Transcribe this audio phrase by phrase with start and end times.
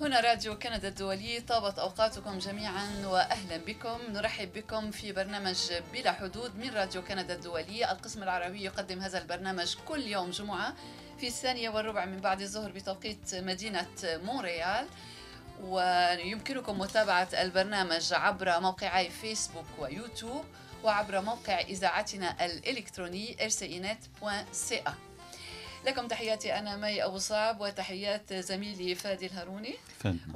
[0.00, 3.98] هنا راديو كندا الدولي طابت أوقاتكم جميعا وأهلا بكم.
[4.08, 7.90] نرحب بكم في برنامج بلا حدود من راديو كندا الدولي.
[7.90, 10.74] القسم العربي يقدم هذا البرنامج كل يوم جمعة
[11.18, 14.86] في الثانية والربع من بعد الظهر بتوقيت مدينة مونريال.
[15.62, 20.44] ويمكنكم متابعة البرنامج عبر موقعي فيسبوك ويوتيوب
[20.84, 24.90] وعبر موقع إذاعتنا الإلكتروني rcinet.ca
[25.86, 29.74] لكم تحياتي أنا مي أبو صعب وتحيات زميلي فادي الهاروني.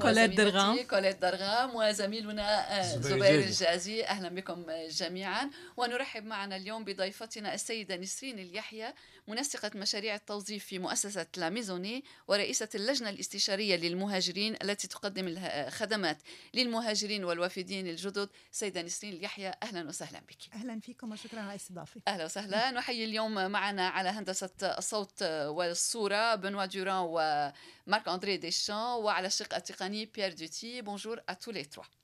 [0.00, 0.82] كوليت درغام.
[0.82, 4.04] كوليت درغام وزميلنا آه، زبير الجازي.
[4.04, 5.50] أهلا بكم جميعا.
[5.76, 8.94] ونرحب معنا اليوم بضيفتنا السيدة نسرين اليحيى
[9.30, 16.18] منسقة مشاريع التوظيف في مؤسسة La Maisonnée ورئيسة اللجنة الاستشارية للمهاجرين التي تقدم الخدمات
[16.54, 18.28] للمهاجرين والوافدين الجدد.
[18.50, 20.54] سيدة نسرين اليحيى أهلا وسهلا بك.
[20.54, 22.00] أهلا فيكم وشكرا على الاستضافة.
[22.08, 22.70] أهلا وسهلا.
[22.78, 30.06] نحيي اليوم معنا على هندسة الصوت والصورة Benoit دوران ومارك أندري ديشان وعلى الشق التقني
[30.06, 30.82] بيير دوتي.
[30.82, 31.99] bonjour tous les trois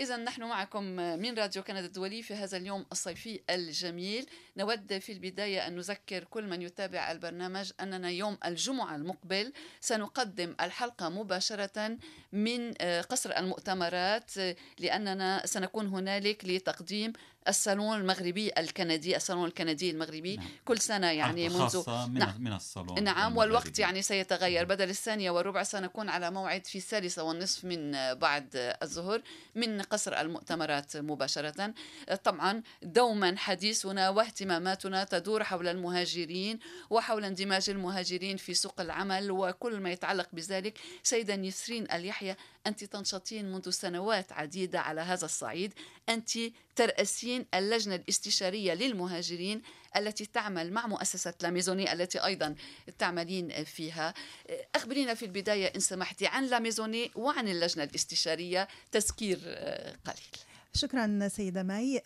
[0.00, 4.26] إذا نحن معكم من راديو كندا الدولي في هذا اليوم الصيفي الجميل.
[4.56, 11.08] نود في البداية أن نذكر كل من يتابع البرنامج أننا يوم الجمعة المقبل سنقدم الحلقة
[11.08, 11.96] مباشرة
[12.32, 12.72] من
[13.10, 14.30] قصر المؤتمرات
[14.78, 17.12] لأننا سنكون هنالك لتقديم
[17.48, 20.48] الصالون المغربي الكندي الصالون الكندي المغربي نعم.
[20.64, 22.34] كل سنة يعني منذ من, نعم.
[22.40, 23.38] من الصالون نعم المغربي.
[23.38, 29.22] والوقت يعني سيتغير بدل الثانية والربع سنكون على موعد في الثالثة والنصف من بعد الظهر
[29.54, 31.74] من قصر المؤتمرات مباشرة
[32.24, 36.58] طبعا دوما حديثنا واهتماماتنا تدور حول المهاجرين
[36.90, 43.52] وحول اندماج المهاجرين في سوق العمل وكل ما يتعلق بذلك سيدة نسرين اليحيى أنت تنشطين
[43.52, 45.72] منذ سنوات عديدة على هذا الصعيد.
[46.08, 46.30] أنت
[46.76, 49.62] ترأسين اللجنة الاستشارية للمهاجرين
[49.96, 52.54] التي تعمل مع مؤسسة La Maisonnée التي أيضا
[52.98, 54.14] تعملين فيها.
[54.74, 59.38] أخبرينا في البداية إن سمحتي عن La Maisonnée وعن اللجنة الاستشارية تذكير
[60.04, 60.30] قليل.
[60.74, 62.02] شكرا سيدة ماي.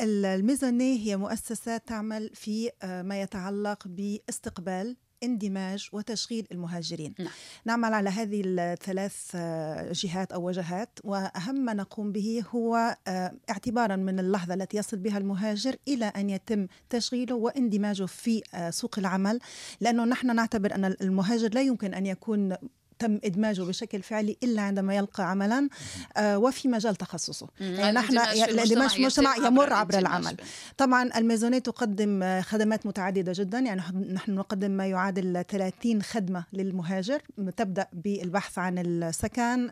[0.00, 7.28] La Maisonnée هي مؤسسة تعمل في ما يتعلق باستقبال اندماج وتشغيل المهاجرين نعم.
[7.64, 13.96] نعمل على هذه الثلاث آه، جهات أو وجهات وأهم ما نقوم به هو آه، اعتبارا
[13.96, 19.38] من اللحظة التي يصل بها المهاجر إلى أن يتم تشغيله واندماجه في آه، سوق العمل
[19.80, 22.56] لأنه نحن نعتبر أن المهاجر لا يمكن أن يكون
[23.02, 25.68] تم إدماجه بشكل فعلي إلا عندما يلقى عملا
[26.16, 27.48] آه وفي مجال تخصصه.
[27.60, 30.36] يعني نحن الاندماج المجتمع يمر عبر العمل.
[30.78, 33.58] طبعا الميزونية تقدم آه، خدمات متعددة جدا.
[33.58, 33.82] يعني
[34.12, 37.22] نحن نقدم ما يعادل 30 خدمة للمهاجر.
[37.56, 39.70] تبدأ بالبحث عن السكن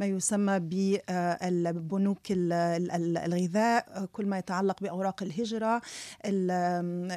[0.00, 5.82] ما يسمى بالبنوك الغذاء كل ما يتعلق بأوراق الهجرة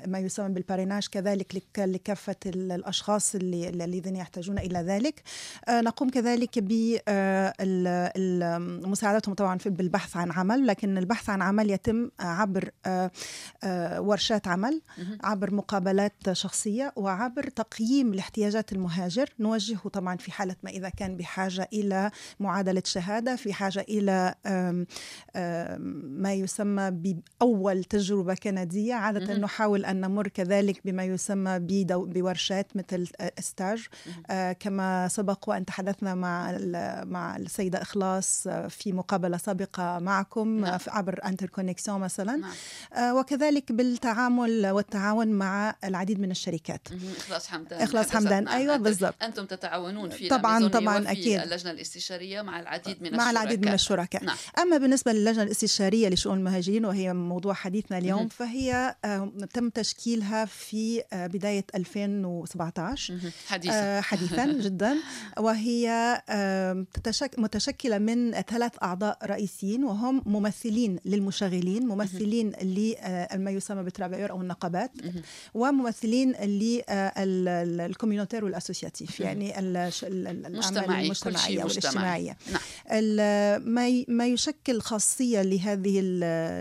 [0.08, 5.20] ما يسمى بالباريناج كذلك لكافة الأشخاص الذين يحتاجون إلى ذلك.
[5.20, 5.29] آه،
[5.70, 6.60] نقوم كذلك
[8.80, 13.12] بمساعدتهم طبعا بالبحث عن عمل لكن البحث عن عمل يتم عبر آه،
[13.64, 14.82] آه، ورشات عمل
[15.24, 19.30] عبر مقابلات شخصية وعبر تقييم لاحتياجات المهاجر.
[19.40, 24.36] نوجهه طبعا في حالة ما إذا كان بحاجة إلى معادلة شهادة في حاجة إلى
[26.04, 28.94] ما يسمى بأول تجربة كندية.
[28.94, 33.08] عادة نحاول أن نمر كذلك بما يسمى بورشات مثل
[33.40, 33.88] استاج.
[34.60, 36.58] كما سبق وأن تحدثنا مع
[37.04, 40.80] مع السيدة إخلاص في مقابلة سابقة معكم نعم.
[40.88, 42.36] عبر Interconnexion مثلا.
[42.36, 42.52] نعم.
[42.94, 46.88] آه، وكذلك بالتعامل والتعاون مع العديد من الشركات.
[47.18, 47.82] إخلاص حمدان.
[47.82, 48.48] إخلاص حمدان.
[48.48, 49.24] أيوه بالضبط.
[49.24, 51.40] أنتم تتعاونون في طبعا طبعا أكيد.
[51.40, 54.24] اللجنة الاستشارية مع العديد من مع الشركاء العديد من الشركاء.
[54.24, 54.38] نعم.
[54.60, 58.28] أما بالنسبة للجنة الاستشارية لشؤون المهاجرين وهي موضوع حديثنا اليوم مم.
[58.30, 63.14] فهي آه، تم تشكيلها في آه، بداية 2017
[63.48, 64.02] حديثا.
[64.02, 64.98] حديثا جدا.
[65.38, 65.90] وهي
[67.38, 72.52] متشكلة من ثلاث أعضاء رئيسيين وهم ممثلين للمشغلين ممثلين
[73.34, 74.92] لما يسمى بال travailleurs أو النقابات
[75.54, 76.32] وممثلين
[77.76, 82.58] لل communautaire وال associatif يعني الأعمال المجتمعية والاجتماعية نعم.
[84.08, 86.02] ما يشكل خاصية لهذه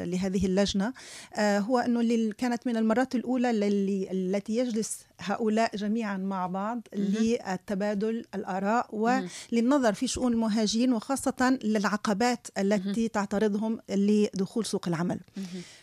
[0.04, 0.92] لهذه اللجنة
[1.34, 8.86] آه، هو أنه كانت من المرات الأولى التي يجلس هؤلاء جميعا مع بعض للتبادل الآراء
[8.92, 15.20] وللنظر في شؤون المهاجرين وخاصة للعقبات التي تعترضهم لدخول سوق العمل.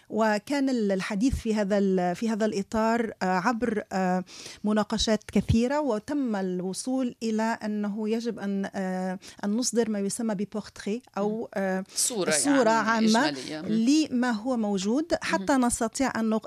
[0.09, 4.23] وكان الحديث في هذا في هذا الإطار آه، عبر آه،
[4.63, 11.49] مناقشات كثيرة وتم الوصول إلى أنه يجب أن آه، أن نصدر ما يسمى ببورتري أو
[11.95, 13.35] صوره, صورة يعني عامة
[13.67, 16.39] لما هو موجود حتى نستطيع أن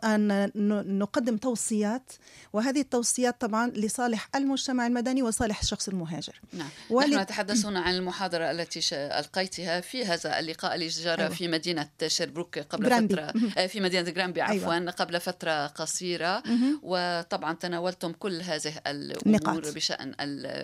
[0.98, 2.12] نقدم توصيات
[2.52, 6.40] وهذه التوصيات طبعا لصالح المجتمع المدني وصالح الشخص المهاجر.
[6.52, 6.68] نعم.
[6.90, 7.06] ولي...
[7.06, 11.34] نحن نتحدث هنا عن المحاضرة التي ألقيتها في هذا اللقاء جرى أيوة.
[11.34, 13.08] في مدينة شيربروك قبل.
[13.08, 13.32] فترة.
[13.68, 14.90] في مدينة جرامبي عفوا أيوة.
[14.90, 16.42] قبل فترة قصيرة.
[16.82, 20.14] وطبعا تناولتم كل هذه الأمور بشأن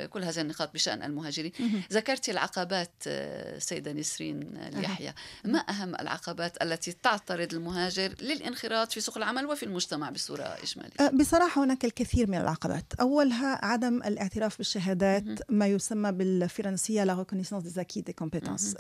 [0.07, 1.53] كل هذه النقاط بشأن المهاجرين.
[1.93, 5.15] ذكرت العقبات آه، سيدة نسرين اليحيى
[5.45, 11.11] ما أهم العقبات التي تعترض المهاجر للانخراط في سوق العمل وفي المجتمع بصورة إجمالية؟ أه،
[11.11, 12.93] بصراحة هناك الكثير من العقبات.
[13.01, 18.75] أولها عدم الاعتراف بالشهادات ما يسمى بالفرنسية لا reconnaissance des acquis des compétences.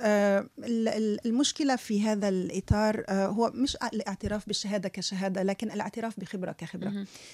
[1.26, 6.90] المشكلة في هذا الإطار هو مش الاعتراف بالشهادة كشهادة لكن الاعتراف بخبرة كخبرة.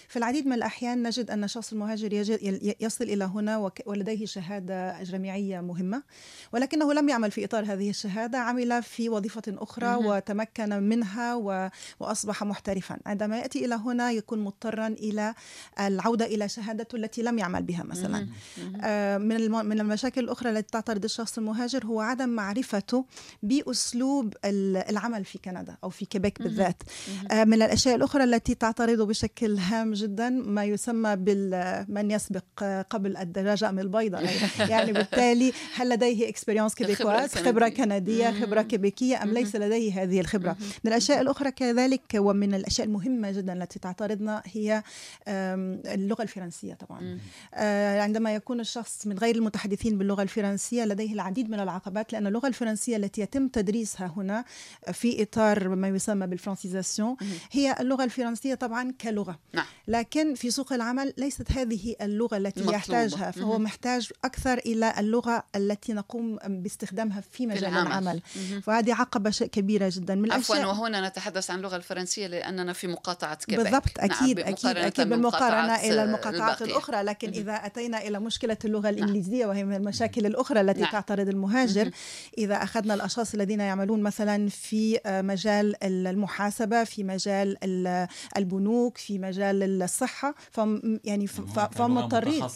[0.09, 2.13] في العديد من الأحيان نجد أن الشخص المهاجر
[2.81, 6.03] يصل إلى هنا ولديه شهادة جامعية مهمة
[6.53, 11.35] ولكنه لم يعمل في إطار هذه الشهادة عمل في وظيفة أخرى وتمكن منها
[12.01, 12.99] وأصبح محترفا.
[13.07, 15.35] عندما يأتي إلى هنا يكون مضطرا إلى
[15.81, 18.29] العودة إلى شهادته التي لم يعمل بها مثلا.
[18.83, 23.05] آه، من من المشاكل الأخرى التي تعترض الشخص المهاجر هو عدم معرفته
[23.43, 26.83] بأسلوب العمل في كندا أو في كيبيك بالذات.
[27.31, 31.17] آه، من الأشياء الأخرى التي تعترض بشكل هام جدا ما يسمى
[31.89, 32.45] من يسبق
[32.91, 34.19] قبل الدجاجه أم البيضة.
[34.73, 40.57] يعني بالتالي هل لديه expérience québécoise خبرة كندية خبرة كيبيكية أم ليس لديه هذه الخبرة؟
[40.85, 44.83] من الأشياء الأخرى كذلك ومن الأشياء المهمة جدا التي تعترضنا هي
[45.29, 47.19] اللغة الفرنسية طبعا.
[47.55, 52.47] آه، عندما يكون الشخص من غير المتحدثين باللغة الفرنسية لديه العديد من العقبات لأن اللغة
[52.47, 54.45] الفرنسية التي يتم تدريسها هنا
[54.93, 57.17] في إطار ما يسمى بال francisation
[57.51, 59.65] هي اللغة الفرنسية طبعا كلغة نعم.
[59.89, 62.77] لكن في سوق العمل ليست هذه اللغة التي مطلوبة.
[62.77, 63.65] يحتاجها فهو مم.
[63.65, 68.21] محتاج أكثر إلى اللغة التي نقوم باستخدامها في مجال في العمل, العمل.
[68.63, 73.65] فهذه عقبة كبيرة جدا من عفوا وهنا نتحدث عن اللغة الفرنسية لأننا في مقاطعة كيبيك
[73.65, 74.49] بالضبط أكيد نعم.
[74.49, 76.63] أكيد أكيد بالمقارنة إلى المقاطعات.
[76.63, 77.35] الأخرى لكن مم.
[77.35, 78.95] إذا أتينا إلى مشكلة اللغة نعم.
[78.95, 80.93] الإنجليزية وهي من المشاكل الأخرى التي نعم.
[80.93, 81.93] تعترض المهاجر مم.
[82.39, 85.85] إذا أخذنا الأشخاص الذين يعملون مثلا في مجال
[86.31, 87.57] المحاسبة في مجال
[88.37, 92.47] البنوك في مجال الصحة فم يعني فهم مضطرين.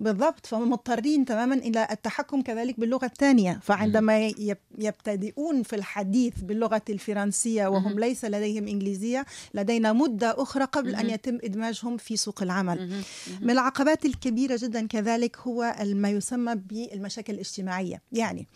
[0.00, 3.60] بالضبط فهم مضطرين تماما إلى التحكم كذلك باللغة الثانية.
[3.62, 4.32] فعندما
[4.78, 11.38] يبتدئون في الحديث باللغة الفرنسية وهم ليس لديهم إنجليزية لدينا مدة أخرى قبل أن يتم
[11.44, 13.02] إدماجهم في سوق العمل.
[13.40, 18.02] من العقبات الكبيرة جدا كذلك هو ما يسمى بالمشاكل الاجتماعية.
[18.12, 18.48] يعني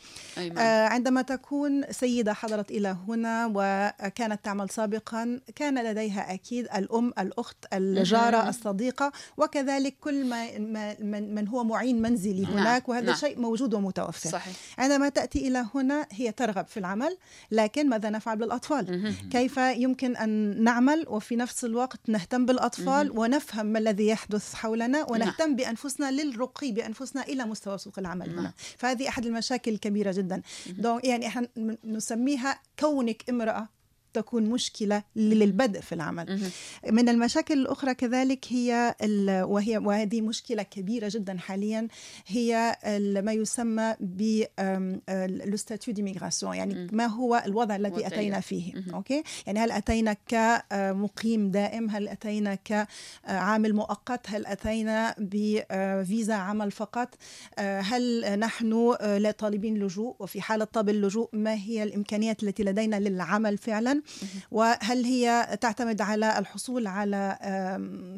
[0.59, 7.57] آه عندما تكون سيدة حضرت إلى هنا وكانت تعمل سابقا كان لديها أكيد الأم الأخت
[7.73, 10.59] الجارة الصديقة وكذلك كل ما
[11.01, 13.17] من, من هو معين منزلي نعم، هناك وهذا نعم.
[13.17, 14.31] شيء موجود ومتوفر.
[14.31, 14.55] صحيح.
[14.79, 17.17] عندما تأتي إلى هنا هي ترغب في العمل
[17.51, 23.79] لكن ماذا نفعل بالأطفال؟ كيف يمكن أن نعمل وفي نفس الوقت نهتم بالأطفال ونفهم ما
[23.79, 25.07] الذي يحدث حولنا نعم.
[25.11, 28.53] ونهتم بأنفسنا للرقي بأنفسنا إلى مستوى سوق العمل هنا.
[28.77, 30.43] فهذه أحد المشاكل الكبيرة جدا.
[31.05, 31.49] يعني إحنا
[31.85, 33.69] نسميها كونك امرأة.
[34.17, 36.41] تكون مشكلة للبدء في العمل.
[36.91, 38.95] من المشاكل الأخرى كذلك هي
[39.49, 41.89] وهي وهذه مشكلة كبيرة جدا حاليا
[42.27, 42.77] هي
[43.25, 44.43] ما يسمى ب
[45.47, 48.73] le statut d'immigration يعني ما هو الوضع الذي أتينا فيه.
[48.95, 57.15] Okay؟ يعني هل أتينا كمقيم دائم؟ هل أتينا كعامل مؤقت؟ هل أتينا بفيزا عمل فقط؟
[57.59, 58.95] هل نحن
[59.39, 64.03] طالبين لجوء؟ وفي حالة طلب اللجوء ما هي الإمكانيات التي لدينا للعمل فعلا؟
[64.51, 67.39] وهل هي تعتمد على الحصول على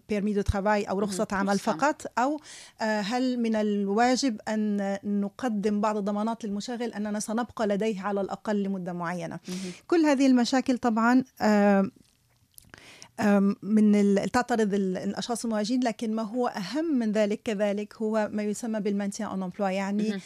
[0.09, 2.41] permis de travail أو رخصة عمل فقط؟ أو
[2.81, 8.93] آه، هل من الواجب أن نقدم بعض الضمانات للمشغل أننا سنبقى لديه على الأقل لمدة
[8.93, 9.39] معينة؟
[9.87, 11.25] كل هذه المشاكل طبعا
[13.63, 18.90] من تعترض الأشخاص المهاجرين لكن ما هو أهم من ذلك كذلك هو ما يسمى بال
[18.90, 20.21] maintien en emploi يعني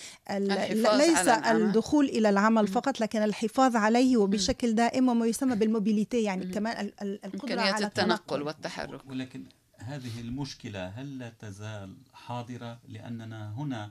[0.97, 6.91] ليس الدخول إلى العمل فقط لكن الحفاظ عليه وبشكل دائم وما يسمى بالموبيليتي يعني كمان
[7.03, 9.01] القدرة على التنقل والتحرك.
[9.11, 9.45] ولكن
[9.79, 13.91] هذه المشكلة هل لا تزال حاضرة؟ لأننا هنا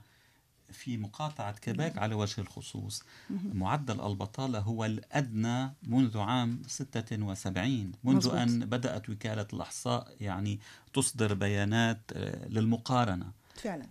[0.71, 3.03] في مقاطعة كيبيك على وجه الخصوص
[3.53, 8.33] معدل البطالة هو الأدنى منذ عام 76 منذ مزبوط.
[8.33, 10.59] أن بدأت وكالة الإحصاء يعني
[10.93, 13.85] تصدر بيانات آه، للمقارنة فعلا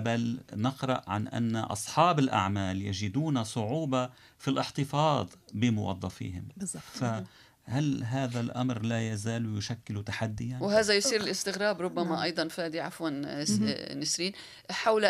[0.00, 6.82] بل نقرأ عن أن أصحاب الأعمال يجدون صعوبة في الاحتفاظ بموظفيهم بالضبط.
[6.82, 7.04] ف
[7.64, 12.22] هل هذا الأمر لا يزال يشكل تحديا؟ وهذا يصير الاستغراب ربما نعم.
[12.22, 13.10] أيضا فادي عفوا
[13.94, 14.32] نسرين
[14.70, 15.08] حول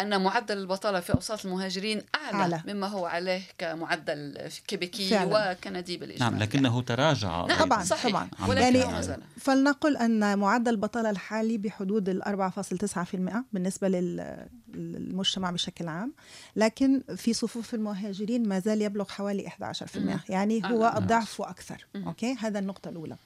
[0.00, 2.62] أن معدل البطالة في أوساط المهاجرين أعلى, أعلى.
[2.66, 5.52] مما هو عليه كمعدل كيبيكي فعلا.
[5.52, 7.58] وكندي بالإجماع نعم لكنه تراجع نعم.
[7.58, 8.28] طبعاً، صحيح طبعاً.
[8.58, 9.18] يعني-.
[9.40, 16.12] فلنقل أن معدل البطالة الحالي بحدود ال 4.9% بالنسبة لل- للمجتمع بشكل عام
[16.56, 20.94] لكن في صفوف المهاجرين ما زال يبلغ حوالي 11% يعني هو.
[20.96, 23.16] الضعف وأكثر أوكي هذا النقطة الأولى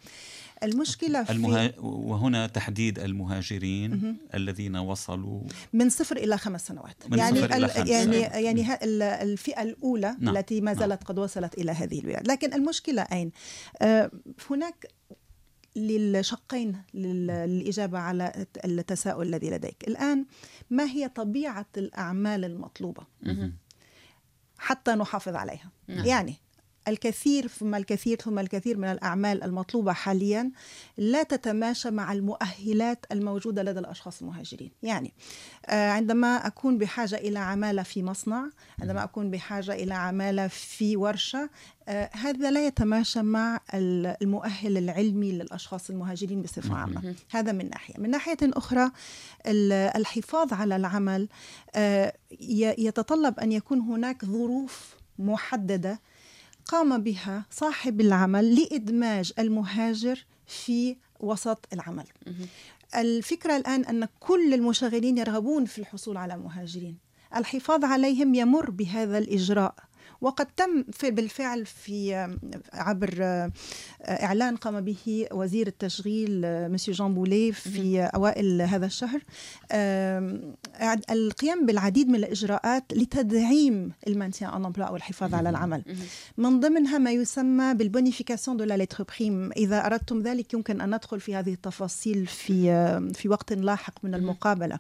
[0.63, 1.73] المشكلة في المها...
[1.81, 5.43] وهنا تحديد المهاجرين الذين وصلوا
[5.73, 7.89] من صفر إلى خمس سنوات من يعني صفر إلى خمس.
[7.89, 8.45] يعني نعم.
[8.45, 8.85] يعني
[9.23, 10.37] الفئة الأولى نعم.
[10.37, 13.33] التي ما زالت قد وصلت إلى هذه البلاد لكن المشكلة أين؟
[13.83, 14.11] آه،
[14.51, 14.87] هناك
[15.77, 20.25] للشقين لل- للإجابة على التساؤل الذي لديك الآن
[20.71, 23.53] ما هي طبيعة الأعمال المطلوبة مهم.
[24.59, 26.05] حتى نحافظ عليها نعم.
[26.07, 26.35] يعني
[26.89, 30.51] الكثير ثم الكثير ثم الكثير من الأعمال المطلوبة حاليا
[30.99, 34.71] لا تتماشى مع المؤهلات الموجودة لدى الأشخاص المهاجرين.
[34.83, 35.13] يعني
[35.67, 38.45] آه، عندما أكون بحاجة إلى عمالة في مصنع
[38.81, 41.51] عندما أكون بحاجة إلى عمالة في ورشة
[41.89, 47.15] آه، هذا لا يتماشى مع ال- المؤهل العلمي للأشخاص المهاجرين بصفة عامة.
[47.31, 47.95] هذا من ناحية.
[47.99, 48.91] من ناحية أخرى
[49.47, 51.29] ال- الحفاظ على العمل
[51.75, 52.13] آه،
[52.79, 56.01] يتطلب أن يكون هناك ظروف محددة
[56.67, 62.05] قام بها صاحب العمل لإدماج المهاجر في وسط العمل.
[62.97, 66.99] الفكرة الآن أن كل المشغلين يرغبون في الحصول على مهاجرين.
[67.37, 69.75] الحفاظ عليهم يمر بهذا الإجراء.
[70.23, 72.29] وقد تم في بالفعل في
[72.73, 73.15] عبر
[74.09, 76.41] إعلان قام به وزير التشغيل
[76.73, 79.21] مسيو جان بولي في أوائل هذا الشهر.
[81.11, 85.83] القيام بالعديد من الإجراءات لتدعيم ال maintien en emploi أو الحفاظ على العمل.
[86.39, 90.95] من ضمنها ما يسمى بال bonification de la lettre PRIIME إذا أردتم ذلك يمكن أن
[90.95, 92.53] ندخل في هذه التفاصيل في
[93.15, 94.79] في وقت لاحق من المقابلة.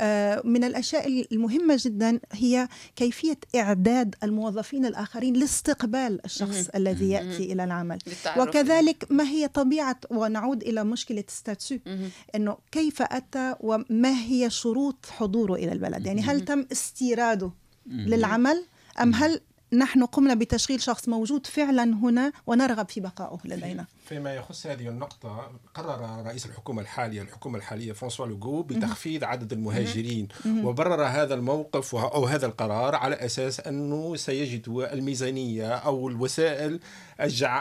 [0.00, 7.64] آه، من الأشياء المهمة جدا هي كيفية إعداد الموظفين الآخرين لاستقبال الشخص الذي يأتي إلى
[7.64, 7.98] العمل.
[8.38, 12.10] وكذلك ما هي طبيعة ونعود إلى مشكلة ستاتيو مهم.
[12.34, 17.50] إنه كيف أتى وما هي شروط حضوره إلى البلد؟ يعني هل تم استيراده
[17.86, 18.64] للعمل
[19.02, 19.40] أم هل
[19.72, 25.50] نحن قمنا بتشغيل شخص موجود فعلا هنا ونرغب في بقائه لدينا؟ فيما يخص هذه النقطة
[25.74, 30.28] قرر رئيس الحكومة الحالية الحكومة الحالية فرانسوا لوغو بتخفيض عدد المهاجرين.
[30.46, 36.80] وبرر هذا الموقف أو هذا القرار على أساس أنه سيجد الميزانية أو الوسائل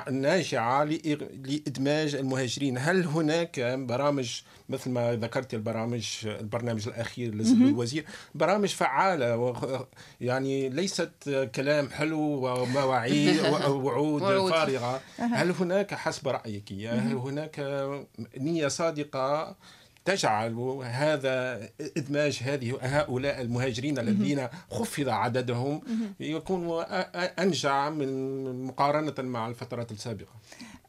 [0.08, 2.78] الناجعة لإدماج المهاجرين.
[2.78, 9.86] هل هناك برامج مثل ما ذكرت البرامج البرنامج الأخير للوزير؟ برامج فعالة
[10.22, 11.12] يعني ليست
[11.56, 14.52] كلام حلو ومواعيد ووعود وعود.
[14.52, 15.02] فارغة.
[15.18, 17.60] هل هناك حسب رأيك هل هناك
[18.38, 19.56] نية صادقة
[20.06, 20.54] تجعل
[20.84, 25.82] هذا إدماج هذه هؤلاء المهاجرين الذين خفض عددهم
[26.20, 26.84] يكون
[27.40, 30.32] أنجع من مقارنة مع الفترات السابقة.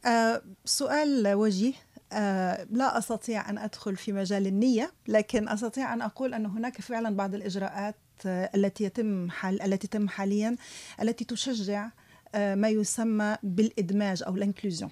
[0.05, 1.73] آه سؤال وجيه.
[2.13, 7.15] آه لا أستطيع أن أدخل في مجال النية لكن أستطيع أن أقول أن هناك فعلا
[7.15, 10.55] بعض الإجراءات آه التي يتم حال التي تتم حاليا
[11.01, 11.89] التي تشجع
[12.35, 14.91] ما يسمى بالإدماج أو ال inclusion.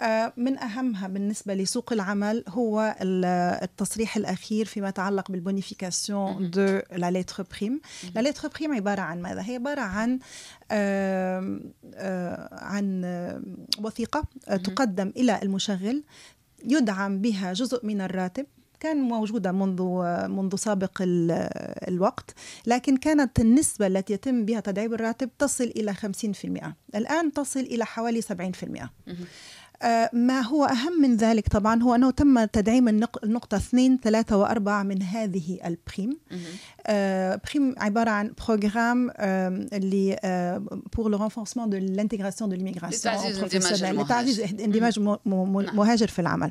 [0.00, 3.24] آه، من أهمها بالنسبة لسوق العمل هو ال-
[3.62, 7.80] التصريح الأخير فيما يتعلق بال bonification de la lettre PRIIME
[8.14, 10.18] la lettre PRIIME عبارة عن ماذا؟ هي عبارة عن
[10.70, 11.60] آه،
[12.52, 13.42] عن آه،
[13.78, 16.02] وثيقة آه، تقدم إلى المشغل
[16.64, 18.46] يدعم بها جزء من الراتب
[18.82, 19.82] كان موجودة منذ
[20.28, 21.48] منذ سابق ال-
[21.88, 22.34] الوقت
[22.66, 28.22] لكن كانت النسبة التي يتم بها تدعيم الراتب تصل إلى 50% الآن تصل إلى حوالي
[28.22, 28.26] 70%
[29.08, 29.14] آه،
[30.12, 34.58] ما هو أهم من ذلك طبعا هو أنه تم تدعيم النق- النقطة 2 3 و4
[34.68, 36.18] من هذه ال PRIIME.
[36.86, 40.16] آه، PRIIME عبارة عن programme آه، اللي
[40.96, 43.06] pour le renforcement de l'intégration de l'immigration
[44.04, 45.76] لتعزيز اندماج نعم.
[45.76, 46.50] مهاجر في العمل.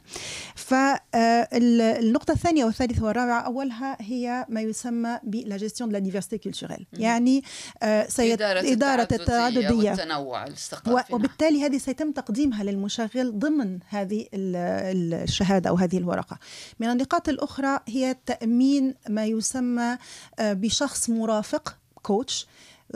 [0.55, 6.83] فالنقطة الثانية والثالثة والرابعة أولها هي ما يسمى بلا جيستيون de la diversité culturelle.
[6.93, 7.43] يعني
[7.83, 11.13] آه، سيت- إدارة, التعددية والتنوع الثقافي.
[11.15, 16.39] وبالتالي هذه سيتم تقديمها للمشغل ضمن هذه ال- ال- الشهادة أو هذه الورقة.
[16.79, 19.97] من النقاط الأخرى هي تأمين ما يسمى
[20.39, 22.47] آه، بشخص مرافق coach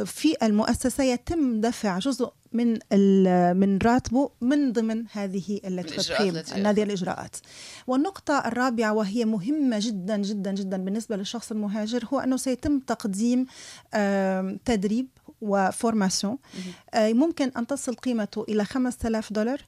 [0.05, 2.79] في المؤسسة يتم دفع جزء من
[3.59, 7.35] من راتبه من ضمن هذه التقييم التي هذه الإجراءات.
[7.87, 13.45] والنقطة الرابعة وهي مهمة جدا جدا جدا بالنسبة للشخص المهاجر هو أنه سيتم تقديم
[14.65, 15.07] تدريب
[15.41, 16.37] وفورماسيون
[16.93, 19.61] آه، ممكن أن تصل قيمته إلى 5000 دولار.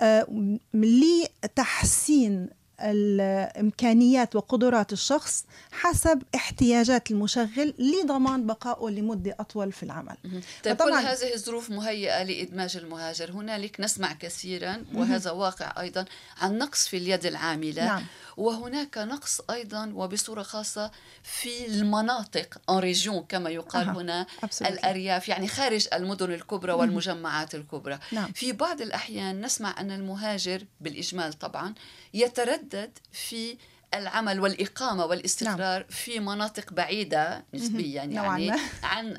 [0.00, 2.48] آه، لتحسين
[2.82, 10.16] الإمكانيات وقدرات الشخص حسب احتياجات المشغل لضمان بقائه لمدة أطول في العمل.
[10.64, 13.30] طيب كل هذه الظروف مهيئة لإدماج المهاجر.
[13.32, 16.04] هنالك نسمع كثيرا وهذا واقع أيضا
[16.40, 17.84] عن نقص في اليد العاملة.
[17.84, 18.04] نعم.
[18.36, 20.90] وهناك نقص أيضا وبصورة خاصة
[21.22, 23.96] في المناطق en ريجيون كما يقال أها.
[23.96, 24.66] هنا Absolutely.
[24.66, 28.32] الأرياف يعني خارج المدن الكبرى والمجمعات الكبرى نعم.
[28.32, 31.74] في بعض الأحيان نسمع أن المهاجر بالإجمال طبعا
[32.14, 33.56] يتردد في
[33.94, 35.84] العمل والإقامة والاستقرار نعم.
[35.88, 38.58] في مناطق بعيدة نسبيا نوعاً يعني ما.
[38.82, 39.16] عن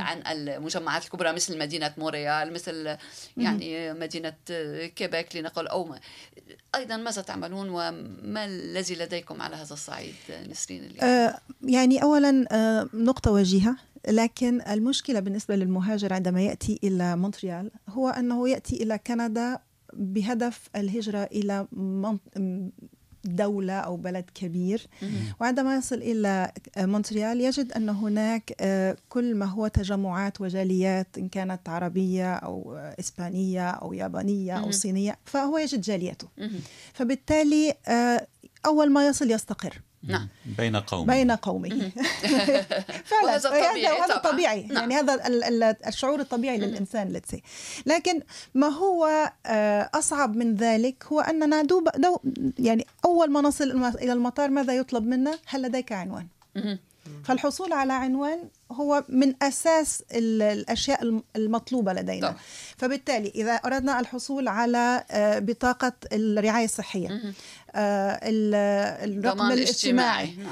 [0.00, 2.96] عن المجمعات الكبرى مثل مدينة مونتريال مثل
[3.36, 4.34] يعني مدينة
[4.96, 6.00] كيبيك لنقل أو ما
[6.74, 10.14] أيضا ماذا تعملون وما الذي لديكم على هذا الصعيد
[10.50, 13.76] نسرين اليوم؟ آه، يعني اولا آه، نقطة وجيهة
[14.08, 19.58] لكن المشكلة بالنسبة للمهاجر عندما يأتي إلى مونتريال هو أنه يأتي إلى كندا
[19.92, 22.70] بهدف الهجرة إلى من-
[23.28, 24.86] دولة أو بلد كبير
[25.40, 31.68] وعندما يصل إلى مونتريال يجد أن هناك آه، كل ما هو تجمعات وجاليات إن كانت
[31.68, 34.70] عربية أو آه، إسبانية أو يابانية أو.
[34.70, 36.28] صينية فهو يجد جاليته.
[36.94, 38.26] فبالتالي آه،
[38.66, 40.28] أول ما يصل يستقر نعم.
[40.58, 41.68] بين قوم بين قومه
[43.04, 43.24] فعلا.
[43.24, 44.32] وهذا طبيعي هذا طبعاً.
[44.32, 44.62] طبيعي.
[44.62, 44.76] نعم.
[44.90, 47.42] يعني هذا ال- ال- الشعور الطبيعي للإنسان لتسي
[47.86, 48.22] لكن
[48.54, 52.18] ما هو آه، أصعب من ذلك هو أننا دوب دو
[52.58, 53.64] يعني أول ما نصل
[54.02, 56.26] إلى المطار ماذا يطلب منا؟ هل لديك عنوان.
[57.24, 58.38] فالحصول على عنوان
[58.72, 62.26] هو من أساس ال- الأشياء الم- المطلوبة لدينا.
[62.28, 62.38] طبعا.
[62.76, 67.22] فبالتالي إذا أردنا الحصول على آه، بطاقة الرعاية الصحية
[67.78, 70.24] الرقم ضمان الاجتماعي.
[70.24, 70.48] اجتماعي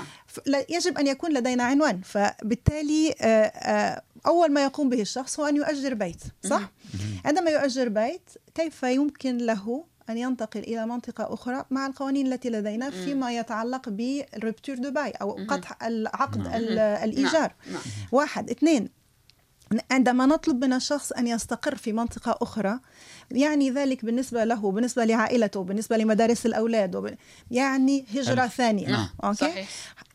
[0.46, 0.62] نعم.
[0.68, 2.00] يجب أن يكون لدينا عنوان.
[2.04, 6.70] فبالتالي آه، آه، أول ما يقوم به الشخص هو أن يؤجر بيت صح؟
[7.24, 12.90] عندما يؤجر بيت كيف يمكن له أن ينتقل إلى منطقة أخرى مع القوانين التي لدينا
[12.90, 16.54] فيما يتعلق بال rupture de bail أو قطع العقد نعم.
[16.54, 17.80] ال- الإيجار؟ نعم.
[18.12, 18.50] واحد.
[18.50, 18.88] اثنين
[19.90, 22.78] عندما نطلب من الشخص أن يستقر في منطقة أخرى
[23.30, 27.14] يعني ذلك بالنسبة له بالنسبة لعائلته بالنسبة لمدارس الأولاد وب...
[27.50, 28.54] يعني هجرة ألف.
[28.54, 29.08] ثانية نعم.
[29.24, 29.68] okay؟ صحيح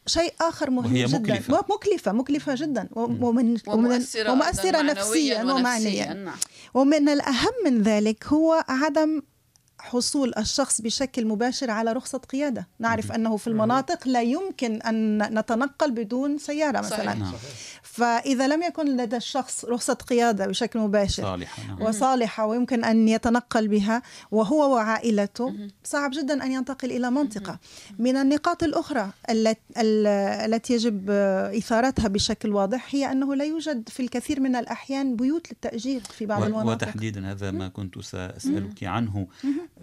[0.07, 1.65] شيء آخر مهم وهي جدا مكلفة.
[1.69, 6.35] مكلفة مكلفة جدا و- ومن ومن ومؤثرة, ومؤثرة نفسيا معنوياً ومعنيا نعم.
[6.73, 9.21] ومن الأهم من ذلك هو عدم
[9.79, 12.67] حصول الشخص بشكل مباشر على رخصة قيادة.
[12.79, 16.89] نعرف أنه في المناطق لا يمكن أن نتنقل بدون سيارة مثلا.
[16.97, 17.15] صحيح.
[17.17, 17.33] نعم.
[17.83, 21.81] فإذا لم يكن لدى الشخص رخصة قيادة بشكل مباشر صالحة نعم.
[21.81, 27.59] وصالحة ويمكن أن يتنقل بها وهو وعائلته صعب جدا أن ينتقل إلى منطقة.
[27.99, 30.07] من النقاط الأخرى الت- ال-
[30.53, 31.09] التي يجب
[31.57, 36.43] إثارتها بشكل واضح هي أنه لا يوجد في الكثير من الأحيان بيوت للتأجير في بعض
[36.43, 36.69] المناطق.
[36.87, 39.27] وتحديدا هذا ما كنت سأسألك عنه.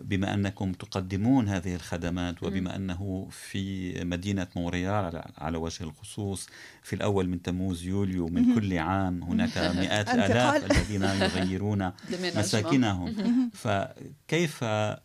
[0.02, 6.48] بما أنكم تقدمون هذه الخدمات وبما أنه في مدينة مونريال على- وجه الخصوص
[6.82, 10.30] في الأول من تموز يوليو من كل عام هناك مئات انتقال.
[10.32, 11.92] الآلاف الذين يغيرون.
[12.36, 13.14] مساكنهم.
[13.54, 14.62] فكيف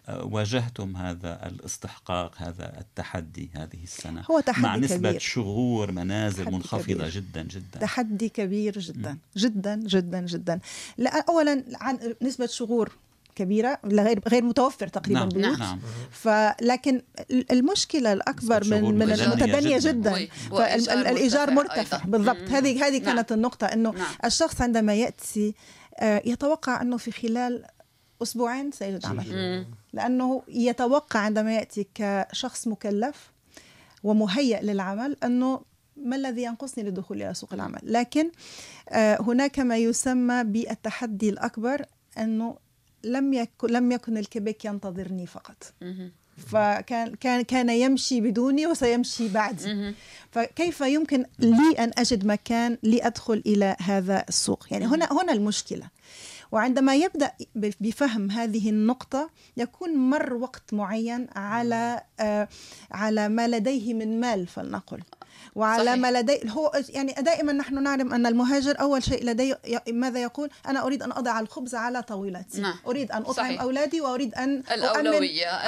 [0.09, 5.19] واجهتم هذا الاستحقاق هذا التحدي هذه السنة؟ هو تحدي مع نسبة كبير.
[5.19, 7.09] شغور منازل تحدي منخفضة كبير.
[7.09, 7.79] جدا جدا.
[7.79, 9.17] تحدي كبير جدا.
[9.37, 10.59] جدا جدا جدا.
[10.97, 12.91] لا أولا عن نسبة شغور.
[13.35, 15.79] كبيرة لا غير غير متوفر تقريبا نعم بيوت نعم
[16.11, 20.27] فلكن المشكلة الأكبر نسبة من من متدنية المتدنية جداً.
[20.49, 22.09] فالإيجار مرتفع مرتفع أيضاً.
[22.09, 22.55] بالضبط مم.
[22.55, 23.15] هذه هذه نعم.
[23.15, 24.05] كانت النقطة إنه نعم.
[24.25, 25.55] الشخص عندما يأتي
[25.99, 27.65] آه، يتوقع أنه في خلال
[28.21, 29.65] أسبوعين سيجد عمل مم.
[29.93, 33.31] لأنه يتوقع عندما يأتي كشخص مكلف
[34.03, 35.61] ومهيأ للعمل أنه
[35.97, 38.31] ما الذي ينقصني للدخول إلى سوق العمل لكن
[38.89, 41.85] آه، هناك ما يسمى بالتحدي الأكبر
[42.17, 42.57] أنه
[43.03, 45.73] لم يكن لم يكن الكيبيك ينتظرني فقط.
[46.37, 49.93] فكان كان كان يمشي بدوني وسيمشي بعدي.
[50.31, 55.87] فكيف يمكن لي أن أجد مكان لأدخل إلى هذا السوق؟ يعني هنا هنا المشكلة.
[56.51, 62.47] وعندما يبدأ بفهم هذه النقطة يكون مر وقت معين على آه،
[62.91, 64.99] على ما لديه من مال فلنقل.
[65.55, 65.95] وعلى صحيح.
[65.99, 69.59] ما لديه هو يعني دائما نحن نعلم أن المهاجر أول شيء لديه
[69.91, 72.75] ماذا يقول أنا أريد أن أضع الخبز على طاولتي نعم.
[72.87, 73.61] أريد أن أطعم صحيح.
[73.61, 74.97] أولادي وأريد أن العيش.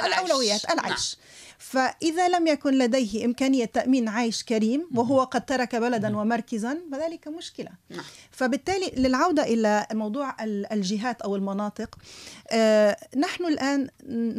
[0.06, 0.78] الأولويات نعم.
[0.86, 1.16] العيش
[1.58, 7.70] فإذا لم يكن لديه إمكانية تأمين عيش كريم وهو قد ترك بلدا ومركزا فذلك مشكلة
[7.90, 8.04] نعم.
[8.30, 11.98] فبالتالي للعودة إلى موضوع ال- الجهات أو المناطق
[12.50, 13.88] آه، نحن الآن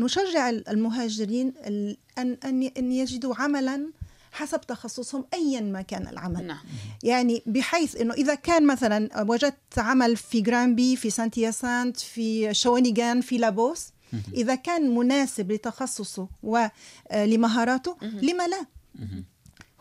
[0.03, 3.89] نشجع المهاجرين ال- أن أن أن يجدوا عملا
[4.35, 6.47] حسب تخصصهم أيا ما كان العمل.
[6.47, 6.63] نعم.
[7.03, 13.37] يعني بحيث إنه إذا كان مثلا وجدت عمل في جرانبي في سانتياسانت في شونيغان في
[13.37, 13.87] لابوس
[14.33, 18.65] إذا كان مناسب لتخصصه ولمهاراته لما لا؟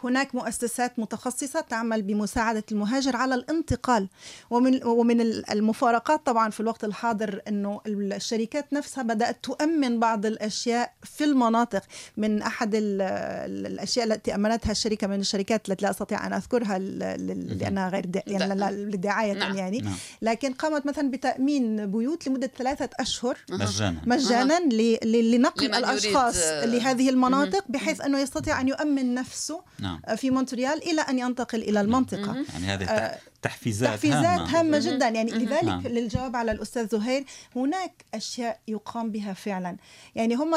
[0.04, 4.08] هناك مؤسسات متخصصة تعمل بمساعدة المهاجر على الانتقال.
[4.50, 11.24] ومن ومن المفارقات طبعا في الوقت الحاضر إنه الشركات نفسها بدأت تؤمن بعض الأشياء في
[11.24, 11.82] المناطق.
[12.16, 16.78] من أحد ال- ال- الأشياء التي أمنتها الشركة من الشركات التي لا أستطيع أن أذكرها
[16.78, 19.54] لأنها غير دا يعني لا- لا- لدعايه نعم.
[19.56, 19.78] يعني.
[19.78, 19.94] نعم.
[20.22, 24.00] لكن قامت مثلا بتأمين بيوت لمدة ثلاثة أشهر مجانا.
[24.06, 24.58] مجانا.
[25.04, 29.93] لنقل الأشخاص لهذه المناطق بحيث أنه يستطيع أن يؤمن نفسه نعم.
[30.16, 32.44] في مونتريال إلى أن ينتقل إلى المنطقة.
[32.52, 34.58] يعني هذه آه، تح- تحفيزات, تحفيزات هامة.
[34.60, 35.08] هامة جدا.
[35.08, 35.82] يعني لذلك نعم.
[35.86, 37.24] للجواب على الأستاذ زهير
[37.56, 39.76] هناك أشياء يقام بها فعلا.
[40.14, 40.54] يعني هم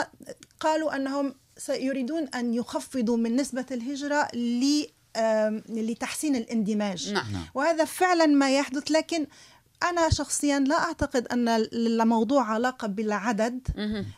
[0.59, 4.27] قالوا أنهم سيريدون أن يخفضوا من نسبة الهجرة
[5.69, 7.13] لتحسين الاندماج.
[7.13, 7.31] نعم.
[7.33, 7.43] نعم.
[7.53, 9.27] وهذا فعلا ما يحدث لكن
[9.83, 13.67] أنا شخصيا لا أعتقد أن الموضوع علاقة بالعدد.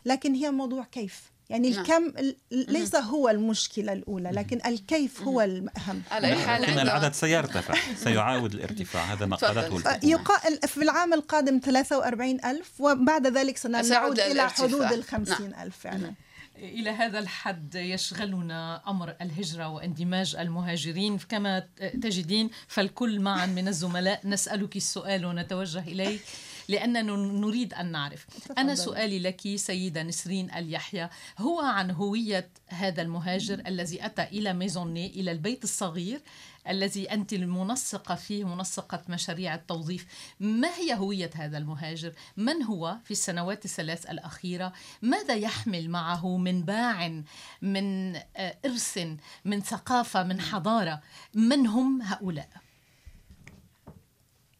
[0.06, 1.80] لكن هي موضوع كيف؟ يعني نعم.
[1.82, 6.82] الكم ال- ليس هو المشكلة الأولى لكن الكيف هو الأهم على أي حال لكن عندما-
[6.84, 9.36] العدد سيرتفع سيعاود الارتفاع هذا ما.
[9.36, 14.50] قالته يقال في العام القادم 43 ألف وبعد ذلك سنعود إلى.
[14.50, 16.14] حدود ال 50 ألف فعلا
[16.58, 21.18] إلى هذا الحد يشغلنا أمر الهجرة واندماج المهاجرين.
[21.18, 21.64] كما
[22.02, 24.22] تجدين فالكل معا من الزملاء.
[24.28, 26.22] نسألك السؤال ونتوجه إليك.
[26.70, 28.28] لأننا نريد أن نعرف
[28.58, 28.86] أنا تفضل.
[28.86, 35.32] سؤالي لك سيدة نسرين اليحيى هو عن هوية هذا المهاجر الذي أتى إلى ميزوني إلى
[35.32, 36.22] البيت الصغير
[36.68, 40.06] الذي أنت المنسقة فيه منسقة مشاريع التوظيف
[40.40, 46.64] ما هي هوية هذا المهاجر؟ من هو في السنوات الثلاث الأخيرة؟ ماذا يحمل معه من
[46.64, 47.24] باع
[47.62, 49.00] من آه، إرث
[49.46, 51.02] من ثقافة من حضارة؟
[51.34, 52.50] من هم هؤلاء؟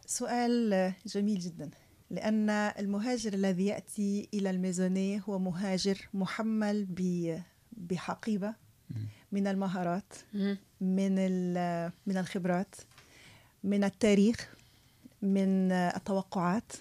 [0.06, 1.70] سؤال جميل جدا
[2.12, 7.40] لأن المهاجر الذي يأتي إلى الميزونية هو مهاجر محمل ب-
[7.72, 8.54] بحقيبة
[9.32, 10.14] من المهارات.
[10.82, 12.76] من ال- من الخبرات
[13.64, 14.54] من التاريخ
[15.22, 16.72] من التوقعات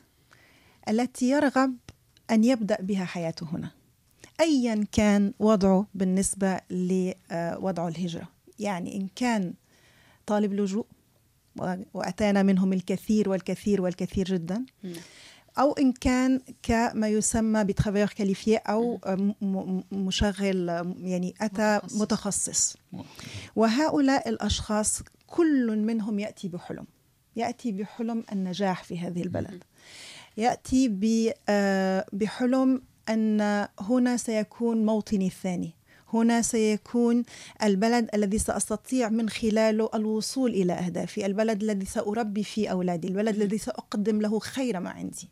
[0.88, 1.76] التي يرغب
[2.30, 3.70] أن يبدأ بها حياته هنا.
[4.40, 8.28] ايا كان وضعه بالنسبة لوضعه الهجرة.
[8.58, 9.54] يعني إن كان
[10.26, 10.86] طالب لجوء
[11.56, 14.64] و- وأتانا منهم الكثير والكثير والكثير جدا.
[15.58, 18.06] أو إن كان كما يسمى بترافيور
[19.06, 20.68] م- م- مشغل
[21.00, 22.76] يعني أتى متخصص.
[23.56, 26.86] وهؤلاء الأشخاص كل منهم يأتي بحلم.
[27.36, 29.64] يأتي بحلم النجاح في هذه البلد.
[30.36, 35.74] يأتي ب- آه، بحلم أن هنا سيكون موطني الثاني.
[36.12, 37.22] هنا سيكون
[37.62, 43.58] البلد الذي سأستطيع من خلاله الوصول إلى أهدافي البلد الذي سأربي فيه أولادي البلد الذي
[43.58, 45.28] سأقدم له خير ما عندي.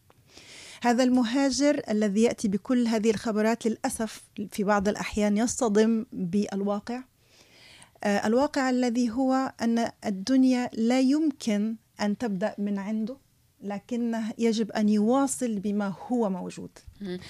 [0.82, 7.02] هذا المهاجر الذي يأتي بكل هذه الخبرات للأسف في بعض الأحيان يصطدم بالواقع.
[8.04, 13.16] آه، الواقع الذي هو أن الدنيا لا يمكن أن تبدأ من عنده.
[13.62, 16.70] لكنه يجب أن يواصل بما هو موجود.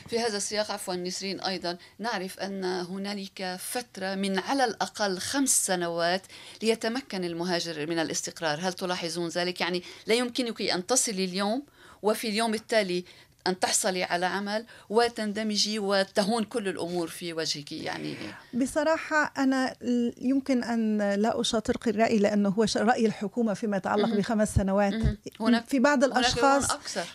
[0.09, 6.23] في هذا السياق عفوا نسرين أيضا نعرف أن هنالك فترة من على الأقل خمس سنوات
[6.63, 11.63] ليتمكن المهاجر من الاستقرار هل تلاحظون ذلك؟ يعني لا يمكنك أن تصلي اليوم
[12.03, 13.05] وفي اليوم التالي
[13.49, 18.15] أن تحصلي على عمل وتندمجي وتهون كل الأمور في وجهك يعني.
[18.55, 19.75] بصراحة أنا
[20.21, 24.09] يمكن أن لا أشاطرك الرأي لأنه هو رأي الحكومة فيما يتعلق.
[24.15, 24.95] بخمس سنوات.
[25.41, 26.65] هناك- في بعض الأشخاص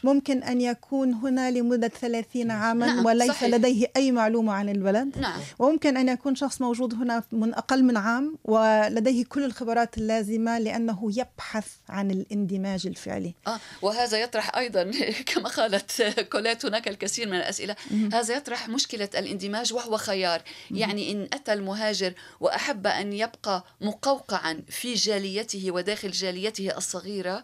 [0.04, 3.50] ممكن أن يكون هنا لمدة 30 عاما نعم، وليس صحيح.
[3.50, 5.18] لديه أي معلومة عن البلد.
[5.18, 5.40] نعم.
[5.60, 11.10] وممكن أن يكون شخص موجود هنا من أقل من عام ولديه كل الخبرات اللازمة لأنه
[11.18, 13.34] يبحث عن الاندماج الفعلي.
[13.48, 14.92] آه وهذا يطرح أيضا
[15.34, 17.76] كما قالت كولات هناك الكثير من الأسئلة.
[18.14, 20.42] هذا يطرح مشكلة الاندماج وهو خيار.
[20.72, 27.44] يعني إن أتى المهاجر وأحب أن يبقى مقوقعا في جاليته وداخل جاليته الصغيرة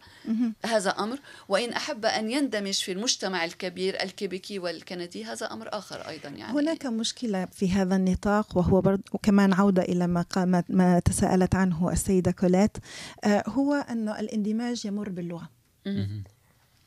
[0.66, 1.20] هذا أمر.
[1.50, 6.60] وإن أحب أن يندمج في المجتمع الكبير الكيبيكي والكندي هذا أمر آخر أيضا يعني.
[6.60, 11.92] هناك مشكلة في هذا النطاق وهو برضو وكمان عودة إلى ما قامت ما تساءلت عنه
[11.92, 12.78] السيدة كولات.
[13.24, 15.50] آه، هو أن الاندماج يمر باللغة.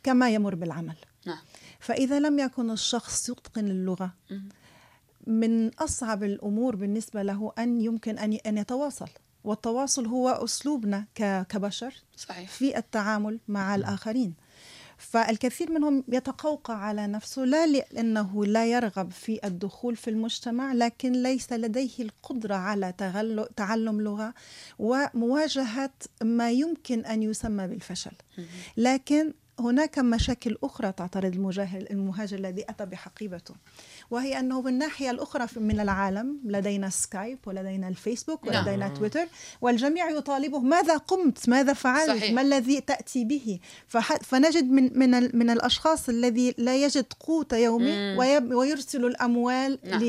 [0.03, 0.97] كما يمر بالعمل.
[1.27, 1.39] نعم.
[1.81, 4.15] فإذا لم يكن الشخص يتقن اللغة.
[5.27, 9.09] من أصعب الأمور بالنسبة له أن يمكن أن أن يتواصل.
[9.45, 11.05] والتواصل هو أسلوبنا
[11.49, 12.51] كبشر صحيح.
[12.51, 14.35] في التعامل مع الآخرين.
[14.97, 21.53] فالكثير منهم يتقوقع على نفسه لا لأنه لا يرغب في الدخول في المجتمع لكن ليس
[21.53, 22.95] لديه القدرة على
[23.57, 24.35] تعلم لغة
[24.79, 25.91] ومواجهة
[26.23, 28.13] ما يمكن أن يسمى بالفشل.
[28.77, 31.35] لكن هناك مشاكل أخرى تعترض
[31.91, 33.55] المهاجر الذي أتى بحقيبته
[34.11, 38.57] وهي أنه بالناحية الأخرى من العالم لدينا سكايب ولدينا الفيسبوك نعم.
[38.57, 38.97] ولدينا نعم.
[38.97, 39.27] تويتر
[39.61, 42.33] والجميع يطالبه ماذا قمت ماذا فعلت صحيح.
[42.33, 43.59] ما الذي تأتي به
[44.23, 48.17] فنجد من, من, من الأشخاص الذي لا يجد قوت يومي
[48.55, 50.01] ويرسل الأموال نعم.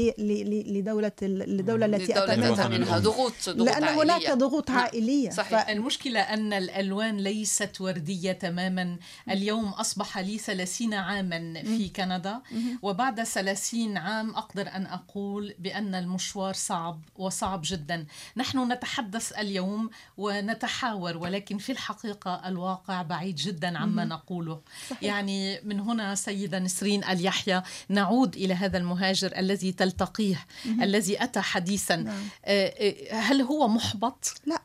[0.68, 4.04] لدولة الدولة التي أتى منها, منها ضغوط, ضغوط لأن عائلية.
[4.04, 4.80] هناك ضغوط نعم.
[4.80, 5.70] عائلية صحيح.
[5.70, 8.98] المشكلة أن الألوان ليست وردية تماما
[9.41, 12.41] اليوم أصبح لي 30 عاما في كندا.
[12.82, 18.06] وبعد 30 عام أقدر أن أقول بأن المشوار صعب وصعب جدا.
[18.38, 24.62] نحن نتحدث اليوم ونتحاور ولكن في الحقيقة الواقع بعيد جدا عما نقوله.
[24.89, 25.04] صحيح.
[25.04, 31.95] يعني من هنا سيدة نسرين اليحيى نعود إلى هذا المهاجر الذي تلتقيه الذي أتى حديثا.
[31.95, 32.23] نعم.
[32.45, 34.62] آه، آه، هل هو محبط؟ لا.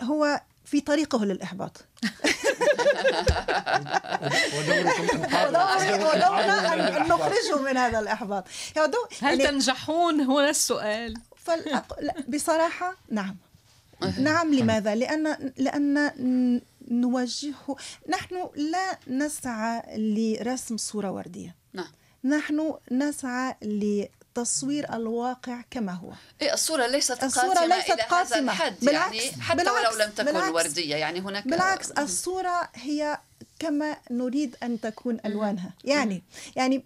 [0.00, 1.91] هو في طريقه للإحباط.
[5.92, 8.44] ودورنا أن نخرجه من هذا الإحباط.
[8.76, 11.14] هل يعني تنجحون؟ هنا السؤال.
[12.28, 13.36] بصراحة نعم.
[14.18, 16.60] نعم لماذا؟ لأن لأن
[16.90, 17.76] نوجهه
[18.08, 21.56] نحن لا نسعى لرسم صورة وردية.
[21.72, 21.92] نعم.
[22.24, 23.56] نحن نسعى
[24.34, 26.12] تصوير الواقع كما هو.
[26.42, 28.38] إيه الصورة ليست الصورة قاسمة ليست إلى قاسمة.
[28.38, 32.68] هذا الحد بالعكس يعني حتى بالعكس ولو لم تكن بالعكس وردية يعني هناك بالعكس الصورة
[32.74, 33.18] هي
[33.58, 35.70] كما نريد أن تكون ألوانها.
[35.84, 36.22] يعني
[36.56, 36.82] يعني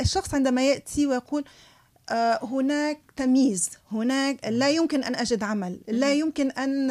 [0.00, 1.44] الشخص عندما يأتي ويقول
[2.10, 6.90] آه، هناك تمييز هناك لا يمكن أن أجد عمل لا يمكن أن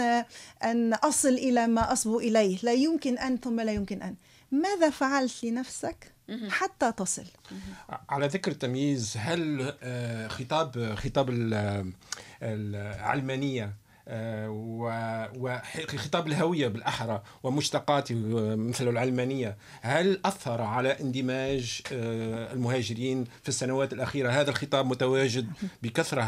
[0.64, 4.16] أن أصل إلى ما أصبو إليه لا يمكن أن ثم لا يمكن أن.
[4.52, 6.12] ماذا فعلت لنفسك؟
[6.50, 7.26] حتى تصل.
[8.10, 11.30] على ذكر التمييز هل آه، خطاب خطاب
[12.42, 13.74] العلمانيه آه،
[15.38, 18.16] وخطاب الهوية بالأحرى ومشتقاته
[18.56, 19.58] مثل العلمانية.
[19.82, 25.48] هل أثر على اندماج آه، المهاجرين في السنوات الأخيرة؟ هذا الخطاب متواجد
[25.84, 26.22] بكثرة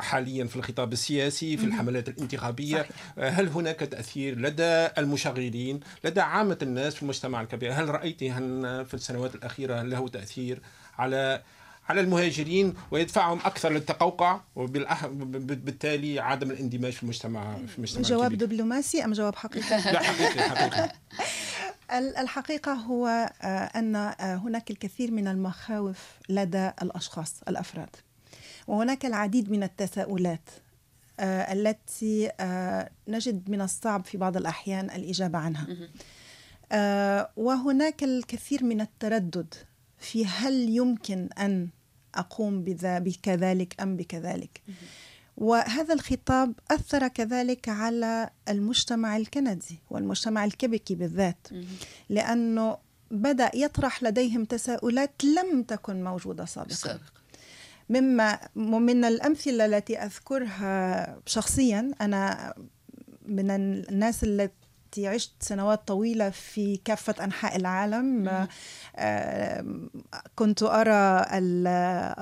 [0.00, 2.86] حاليا في الخطاب السياسي في الحملات الانتخابية.
[3.18, 8.94] آه، هل هناك تأثير لدى المشغلين لدى عامة الناس في المجتمع الكبير؟ هل رأيت في
[8.94, 10.60] السنوات الأخيرة له تأثير
[10.98, 11.42] على
[11.88, 18.48] على المهاجرين ويدفعهم أكثر للتقوقع وبالتالي عدم الاندماج في المجتمع في المجتمع جواب الكبير.
[18.48, 20.92] دبلوماسي أم جواب حقيقي؟ لا حقيقي حقيقي
[21.92, 23.06] الحقيقة هو
[23.42, 27.96] آه، أن آه، هناك الكثير من المخاوف لدى الأشخاص الأفراد
[28.66, 30.50] وهناك العديد من التساؤلات
[31.20, 32.30] آه، التي
[33.08, 35.66] نجد من الصعب في بعض الأحيان الإجابة عنها
[37.36, 39.54] وهناك الكثير من التردد
[39.98, 41.68] في هل يمكن أن
[42.14, 44.62] أقوم بكذلك أم بكذلك.
[45.36, 51.48] وهذا الخطاب أثر كذلك على المجتمع الكندي والمجتمع الكبكي بالذات.
[52.08, 52.78] لأنه
[53.10, 56.74] بدأ يطرح لديهم تساؤلات لم تكن موجودة سابقا.
[57.90, 62.54] مما من الأمثلة التي أذكرها شخصيا أنا
[63.26, 64.24] من الناس
[64.88, 68.46] التي عشت سنوات طويلة في كافة أنحاء العالم.
[70.34, 71.26] كنت أرى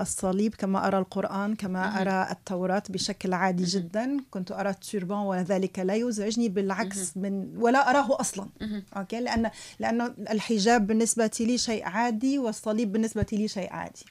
[0.03, 4.17] الصليب كما أرى القرآن كما أرى التوراة بشكل عادي جدا.
[4.31, 8.49] كنت أرى التوربان وذلك لا يزعجني بالعكس من ولا أراه أصلا.
[8.97, 10.01] أوكي؟ لأن لأن
[10.31, 14.05] الحجاب بالنسبة لي شيء عادي والصليب بالنسبة لي شيء عادي.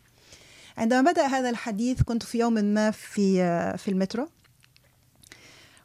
[0.78, 3.38] عندما بدأ هذا الحديث كنت في يوم ما في
[3.78, 4.28] في المترو.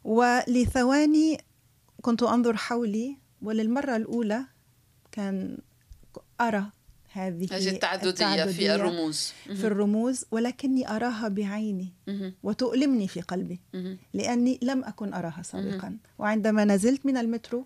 [0.03, 1.37] ولثواني
[2.01, 4.45] كنت أنظر حولي وللمرة الأولى
[5.11, 5.57] كان
[6.41, 6.65] أرى
[7.13, 7.71] هذه التعددية,
[8.09, 9.33] التعددية في الرموز.
[9.43, 11.93] في الرموز ولكني أراها بعيني.
[12.43, 13.59] وتؤلمني في قلبي.
[14.13, 15.97] لأني لم أكن أراها سابقا.
[16.19, 17.65] وعندما نزلت من المترو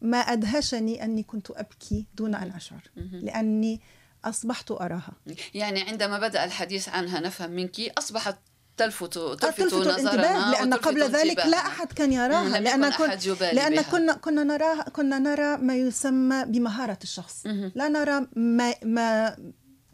[0.00, 2.82] ما أدهشني أني كنت أبكي دون أن أشعر.
[2.96, 3.80] لأني
[4.24, 5.12] أصبحت أراها.
[5.54, 8.38] يعني عندما بدأ الحديث عنها نفهم منك أصبحت
[8.76, 13.10] تلفت تلفت, تلفت الانتباه لأن قبل ذلك لا أحد كان يراها لأن كن
[13.54, 17.46] لأن كنا كنا نراها كنا نرى ما يسمى بمهارة الشخص.
[17.74, 19.36] لا نرى ما ما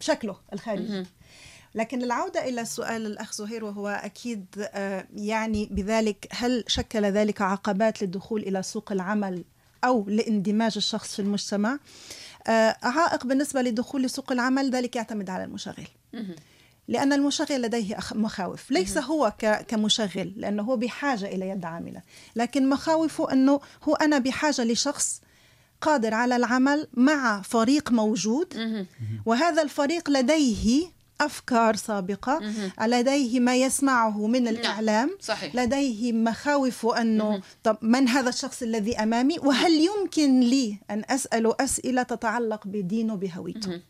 [0.00, 1.06] شكله الخارجي.
[1.74, 8.02] لكن العودة إلى سؤال الأخ زهير وهو أكيد آه، يعني بذلك هل شكل ذلك عقبات
[8.02, 9.44] للدخول إلى سوق العمل
[9.84, 11.78] أو لاندماج الشخص في المجتمع؟
[12.46, 15.86] آه، عائق بالنسبة لدخول سوق العمل ذلك يعتمد على المشغل
[16.88, 18.70] لأن المشغل لديه مخاوف.
[18.70, 19.32] ليس هو
[19.68, 22.02] كمشغل لأنه هو بحاجة إلى يد عاملة.
[22.36, 25.20] لكن مخاوفه أنه هو أنا بحاجة لشخص
[25.80, 28.54] قادر على العمل مع فريق موجود.
[29.26, 30.86] وهذا الفريق لديه
[31.20, 32.40] أفكار سابقة.
[32.86, 34.54] لديه ما يسمعه من نعم.
[34.54, 35.16] الإعلام.
[35.20, 35.56] صحيح.
[35.56, 42.02] لديه مخاوف أنه طب من هذا الشخص الذي أمامي؟ وهل يمكن لي أن أسأله أسئلة
[42.02, 43.80] تتعلق بدينه بهويته؟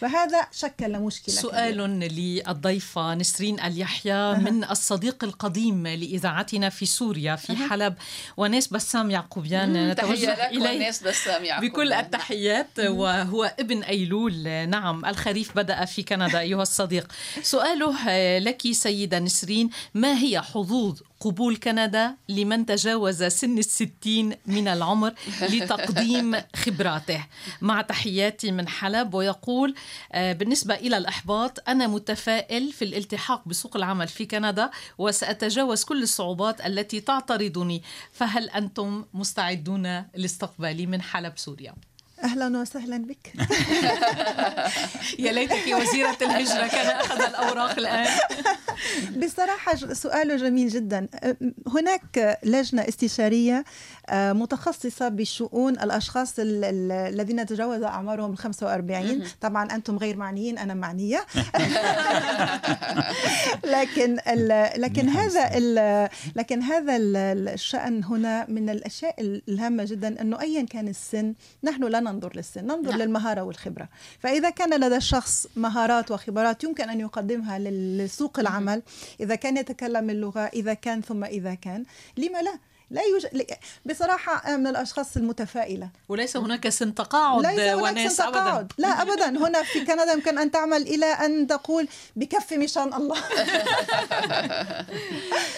[0.00, 1.78] فهذا شكل مشكلة سؤال.
[1.78, 7.94] للضيفة نسرين اليحيى من الصديق القديم لإذاعتنا في سوريا في حلب
[8.36, 9.90] وناس بسام يعقوبيان.
[9.90, 14.68] نتوجه إليه والناس بسام يعقوب بكل التحيات وهو ابن أيلول.
[14.68, 17.12] نعم الخريف بدأ في كندا أيها الصديق.
[17.42, 25.14] سؤاله لك سيدة نسرين ما هي حظوظ قبول كندا لمن تجاوز سن الستين من العمر
[25.42, 27.26] لتقديم خبراته
[27.60, 29.74] مع تحياتي من حلب ويقول
[30.12, 36.66] آه، بالنسبة إلى الإحباط أنا متفائل في الالتحاق بسوق العمل في كندا وسأتجاوز كل الصعوبات
[36.66, 37.82] التي تعترضني
[38.12, 41.74] فهل أنتم مستعدون لاستقبالي من حلب سوريا؟
[42.24, 43.32] أهلا وسهلا بك.
[45.18, 48.06] يا ليتك وزيرة الهجرة كان أخذ الأوراق الآن.
[49.24, 51.08] بصراحة ج- سؤاله جميل جدا.
[51.68, 53.64] هناك لجنة استشارية
[54.08, 60.58] آه، متخصصة بشؤون الأشخاص ال- ال- الذين تجاوز أعمارهم ال 45 طبعا أنتم غير معنيين
[60.58, 61.26] أنا معنية.
[63.64, 69.14] لكن ال- لكن هذا ال- لكن هذا ال- الشأن هنا من الأشياء
[69.48, 73.02] الهامة جدا أنه أيا كان السن نحن لا ننظر للسن ننظر نعم.
[73.02, 73.88] للمهارة والخبرة.
[74.18, 78.82] فإذا كان لدى الشخص مهارات وخبرات يمكن أن يقدمها لسوق العمل
[79.20, 81.84] إذا كان يتكلم اللغة إذا كان ثم إذا كان.
[82.16, 82.58] لما لا؟
[82.92, 83.46] لا يوجد
[83.86, 85.88] بصراحة أنا من الأشخاص المتفائلة.
[86.08, 88.38] وليس هناك سن تقاعد ليس هناك وناس سن أبدا.
[88.38, 88.72] تقاعد.
[88.78, 89.28] لا أبدا.
[89.28, 93.16] هنا في كندا يمكن أن تعمل إلى أن تقول بكفي مشان الله.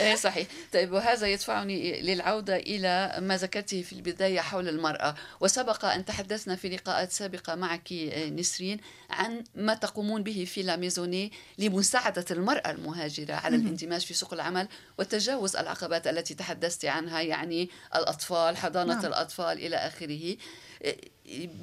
[0.00, 0.46] إيه صحيح.
[0.72, 5.14] طيب وهذا يدفعني للعودة إلى ما ذكرته في البداية حول المرأة.
[5.40, 11.32] وسبق أن تحدثنا في لقاءات سابقة معك آه، نسرين عن ما تقومون به في لاميزوني
[11.58, 14.68] لمساعدة المرأة المهاجرة على الاندماج في سوق العمل
[14.98, 17.23] وتجاوز العقبات التي تحدثت عنها.
[17.24, 19.04] يعني الأطفال حضانة نعم.
[19.06, 20.36] الأطفال إلى آخره.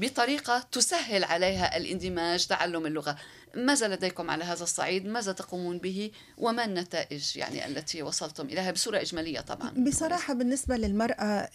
[0.01, 3.15] بطريقة تسهل عليها الاندماج تعلم اللغة.
[3.55, 9.01] ماذا لديكم على هذا الصعيد؟ ماذا تقومون به؟ وما النتائج يعني التي وصلتم إليها؟ بصورة
[9.01, 9.69] إجمالية طبعا.
[9.69, 11.49] بصراحة بالنسبة للمرأة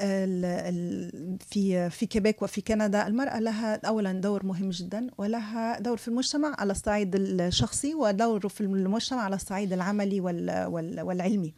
[1.51, 6.55] في في كيبيك وفي كندا المرأة لها أولا دور مهم جدا ولها دور في المجتمع
[6.59, 11.55] على الصعيد الشخصي ودور في المجتمع على الصعيد العملي وال- وال- والعلمي.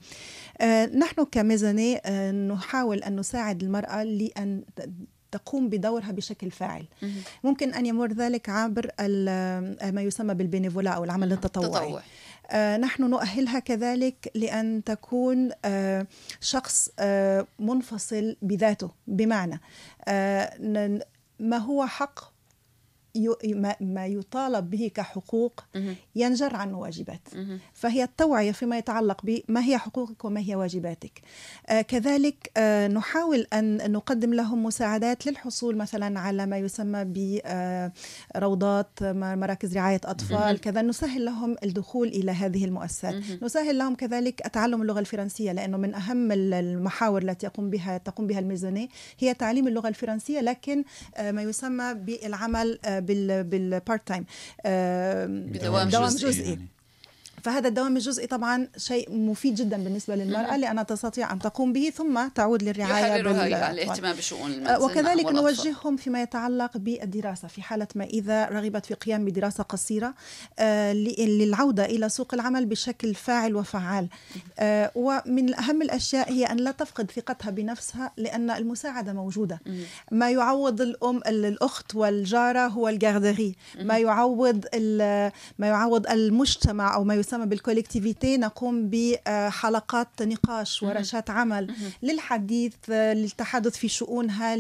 [0.99, 4.63] نحن كميزانية آه، نحاول أن نساعد المرأة لأن
[5.31, 6.85] تقوم بدورها بشكل فاعل.
[7.45, 11.69] ممكن أن يمر ذلك عبر ال- ما يسمى بالبينيفولا أو العمل التطوعي.
[11.89, 12.03] تطوع
[12.51, 16.07] آه، نحن نؤهلها كذلك لأن تكون آه،
[16.41, 18.91] شخص آه، منفصل بذاته.
[19.07, 19.61] بمعنى
[20.09, 21.01] آه،
[21.41, 22.21] ما هو حق
[23.81, 25.61] ما- يطالب به كحقوق.
[26.17, 27.29] ينجر عنه واجبات.
[27.75, 31.21] فهي التوعية فيما يتعلق بما هي حقوقك وما هي واجباتك.
[31.67, 37.05] آه كذلك آه نحاول أن نقدم لهم مساعدات للحصول مثلا على ما يسمى
[38.35, 40.61] بروضات مراكز رعاية أطفال.
[40.61, 43.15] كذا نسهل لهم الدخول إلى هذه المؤسسات.
[43.43, 48.27] نسهل لهم كذلك تعلم اللغة الفرنسية لأنه من أهم ال- المحاور التي يقوم بها تقوم
[48.27, 50.85] بها الميزانية هي تعليم اللغة الفرنسية لكن
[51.17, 54.25] آه ما يسمى بالعمل آه بال بال part time
[55.53, 56.69] بدوام دوام جزئي جزئي يعني.
[57.43, 62.29] فهذا الدوام الجزئي طبعا شيء مفيد جدا بالنسبة للمرأة لأنها تستطيع أن تقوم به ثم
[62.35, 63.05] تعود للرعاية.
[63.65, 65.25] على الاهتمام بشؤون المنزل آه، وكذلك.
[65.27, 70.15] نوجههم فيما يتعلق بالدراسة في حالة ما إذا رغبت في قيام بدراسة قصيرة
[70.59, 74.09] آه، ل- للعودة إلى سوق العمل بشكل فاعل وفعال.
[74.59, 79.61] آه، ومن أهم الأشياء هي أن لا تفقد ثقتها بنفسها لأن المساعدة موجودة.
[80.13, 84.65] ما يعوض الأم ال- الأخت والجارة هو الجاردري ما يعوض
[85.59, 93.89] ما يعوض المجتمع أو ما يسمى بالكوليكتيفيتي نقوم بحلقات نقاش ورشات عمل للحديث للتحدث في
[93.89, 94.57] شؤونها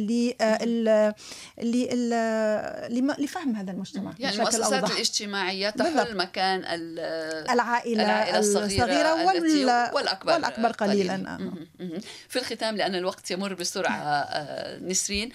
[3.18, 4.90] لفهم هذا المجتمع يعني المؤسسات أوضح.
[4.92, 6.06] الاجتماعية بالضبط.
[6.06, 6.98] تحل مكان ال-
[7.50, 11.16] العائلة, العائلة الصغيرة, الصغيرة وال- والأكبر, والأكبر قليلا.
[11.16, 11.66] مهم.
[12.28, 15.32] في الختام لأن الوقت يمر بسرعة آه، نسرين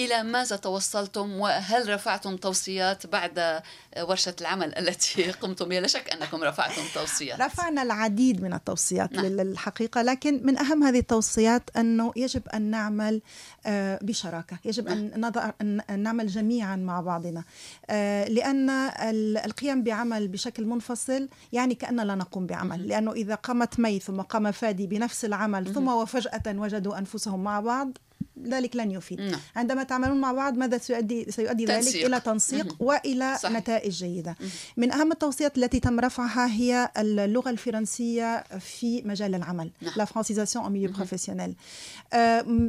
[0.00, 3.62] إلى ماذا توصلتم وهل رفعتم توصيات بعد
[4.00, 9.26] ورشة العمل التي قمتم بها لا شك أنكم رفعتم توصيات رفعنا العديد من التوصيات نعم.
[9.26, 9.40] نعم.
[9.40, 13.22] للحقيقة لكن من أهم هذه التوصيات أنه يجب أن نعمل
[13.66, 17.44] آه، بشراكة يجب أن, نضع أن نعمل جميعا مع بعضنا
[17.90, 23.80] آه، لأن ال- القيام بعمل بشكل منفصل يعني كأن لا نقوم بعمل لأنه إذا قامت
[23.80, 27.98] مي ثم قام فادي بنفس العمل ثم وفجأة وجدوا أنفسهم مع بعض
[28.48, 29.20] ذلك لن يفيد.
[29.20, 29.40] نعم.
[29.56, 32.06] عندما تعملون مع بعض ماذا سيؤدي؟ سيؤدي ذلك تنسيق.
[32.06, 33.56] إلى تنسيق وإلى صحيح.
[33.56, 34.36] نتائج جيدة.
[34.76, 39.92] من أهم التوصيات التي تم رفعها هي اللغة الفرنسية في مجال العمل نعم.
[39.96, 41.54] la francisation au milieu professionnel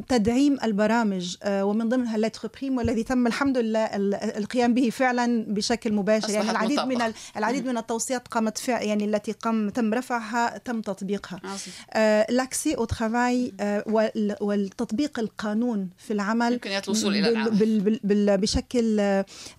[0.08, 5.44] تدعيم البرامج آه، ومن ضمنها lettre PRIIME والذي تم الحمد لله ال- القيام به فعلا
[5.48, 6.30] بشكل مباشر.
[6.30, 11.40] يعني العديد من العديد من التوصيات قامت فع يعني التي قام تم رفعها تم تطبيقها.
[12.30, 13.52] l'accès au travail
[14.40, 15.18] والتطبيق
[15.62, 17.50] القانون في العمل يمكن الوصول بال- العمل.
[17.50, 18.96] بال- بال- بال- بشكل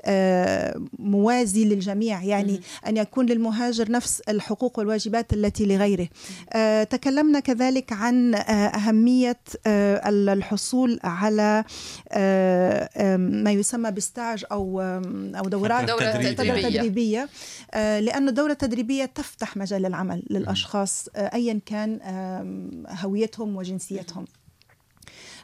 [0.05, 6.07] آه، موازي للجميع يعني أن يكون للمهاجر نفس الحقوق والواجبات التي لغيره.
[6.53, 11.63] آه، تكلمنا كذلك عن آه، أهمية الحصول على
[13.17, 14.81] ما يسمى بستاج أو
[15.35, 15.83] أو دورات.
[15.87, 16.11] دورة
[16.71, 17.29] تدريبية.
[17.75, 21.99] لأن الدورة التدريبية تفتح مجال العمل للأشخاص أيا كان
[22.89, 24.25] هويتهم وجنسيتهم.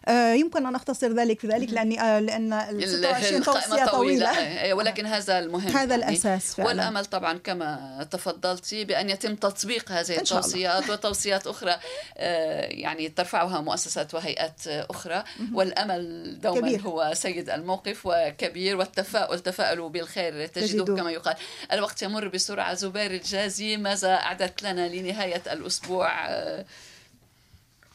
[0.09, 4.33] يمكن أن أختصر ذلك في ذلك لأني آه، لأن ال 26 توصية القائمة طويلة.
[4.35, 4.73] طويلة.
[4.73, 5.95] ولكن هذا المهم هذا يعني.
[5.95, 6.69] الأساس فعلا.
[6.69, 10.17] والأمل طبعا كما تفضلتي بأن يتم تطبيق هذه.
[10.17, 11.75] التوصيات وتوصيات أخرى
[12.17, 15.23] آه، يعني ترفعها مؤسسات وهيئات آه، أخرى
[15.53, 16.81] والأمل دوما كبير.
[16.81, 20.97] هو سيد الموقف وكبير والتفاؤل تفاءلوا بالخير تجدوه.
[20.97, 21.35] كما يقال.
[21.71, 22.73] الوقت يمر بسرعة.
[22.73, 26.65] زبير الجازي ماذا اعددت لنا لنهاية الأسبوع؟ آه،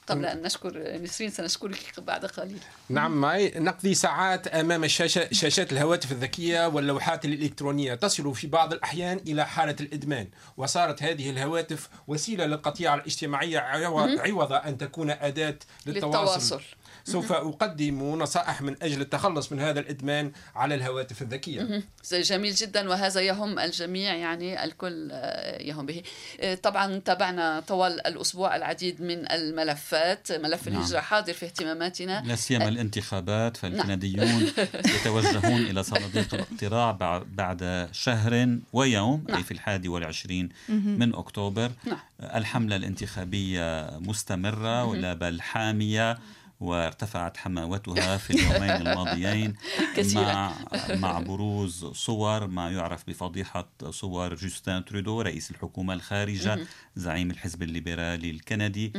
[0.07, 2.59] قبل ان نشكر نسرين سنشكرك بعد قليل.
[2.89, 7.95] نعم معي نقضي ساعات أمام الشاشه شاشات الهواتف الذكية واللوحات الإلكترونية.
[7.95, 14.53] تصل في بعض الأحيان إلى حالة الإدمان وصارت هذه الهواتف وسيلة للقطيعه الاجتماعيه عو- عوض
[14.53, 16.35] أن تكون أداة للتواصل.
[16.35, 16.61] للتواصل.
[17.05, 21.83] سوف أقدم نصائح من أجل التخلص من هذا الإدمان على الهواتف الذكية.
[22.13, 22.89] جميل جدا.
[22.89, 26.03] وهذا يهم الجميع يعني الكل آه، يهم به.
[26.41, 30.77] آه، طبعا تابعنا طوال الأسبوع العديد من الملفات ملف نعم.
[30.79, 32.23] الهجرة حاضر في اهتماماتنا.
[32.27, 34.49] لا سيما الانتخابات فالكنديون
[35.01, 39.37] يتوجهون إلى صناديق الاقتراع بع- بعد شهر ويوم نعم.
[39.37, 41.71] أي في الحادي والعشرين من أكتوبر.
[41.87, 41.99] نعم.
[42.21, 46.19] الحملة الانتخابية مستمرة ولا بل حامية.
[46.61, 49.55] وارتفعت حماوتها في اليومين الماضيين.
[50.15, 50.53] مع
[50.91, 58.31] مع بروز صور ما يعرف بفضيحة صور جوستين ترودو رئيس الحكومة الخارجة زعيم الحزب الليبرالي
[58.31, 58.93] الكندي.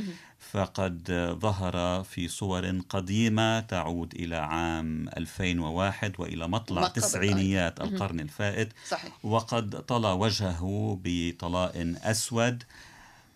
[0.52, 8.74] فقد ظهر في صور قديمة تعود إلى عام 2001 وإلى ما مطلع تسعينيات القرن الفائت.
[8.88, 9.12] صحيح.
[9.24, 12.64] وقد طلى وجهه بطلاء أسود.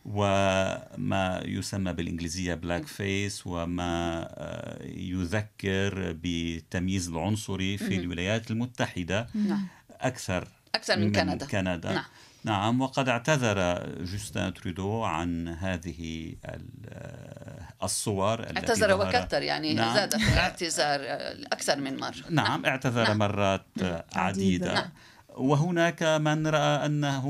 [0.06, 9.68] وما يسمى بالإنجليزية blackface وما آه، يذكر بالتمييز العنصري في الولايات المتحدة نعم
[10.02, 12.04] أكثر أكثر من كندا كندا نعم.
[12.44, 19.96] نعم وقد اعتذر جوستين ترودو عن هذه ال- الصور التي اعتذر وكثر يعني نعم.
[19.96, 23.18] زاد في الاعتذار آه، أكثر من مرة نعم اعتذر نعم.
[23.18, 24.06] مرات عديدة.
[24.16, 24.90] عديدة نعم.
[25.40, 27.26] وهناك من رأى أنه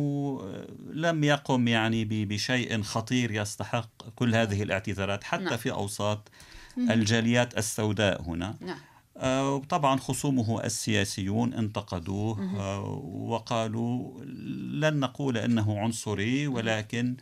[0.93, 5.57] لم يقم يعني بشيء خطير يستحق كل هذه الاعتذارات حتى نعم.
[5.57, 6.31] في أوساط
[6.77, 8.57] الجاليات السوداء هنا.
[8.61, 8.77] نعم.
[9.19, 14.23] آه، وطبعا خصومه السياسيون انتقدوه آه، وقالوا
[14.71, 17.17] لن نقول إنه عنصري ولكن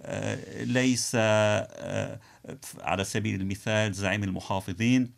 [0.00, 1.14] آه، ليس
[2.80, 5.12] على سبيل المثال زعيم المحافظين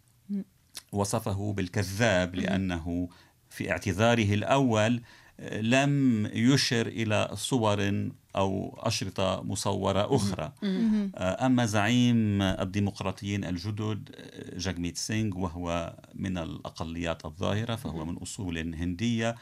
[0.92, 3.09] وصفه بالكذاب لأنه
[3.57, 5.02] في اعتذاره الأول
[5.40, 10.52] آه، لم يشر إلى صور أو أشرطة مصورة أخرى.
[11.14, 18.59] آه، أما زعيم الديمقراطيين الجدد آه، جاجميت سينغ وهو من الأقليات الظاهرة فهو من أصول
[18.74, 19.34] هندية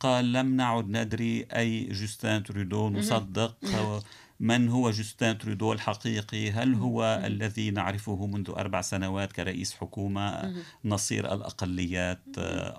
[0.00, 3.56] قال لم نعد ندري أي جوستين ترودو نصدق.
[4.40, 11.34] من هو جوستين ترودو الحقيقي؟ هل هو الذي نعرفه منذ أربع سنوات كرئيس حكومة؟ نصير
[11.34, 12.22] الأقليات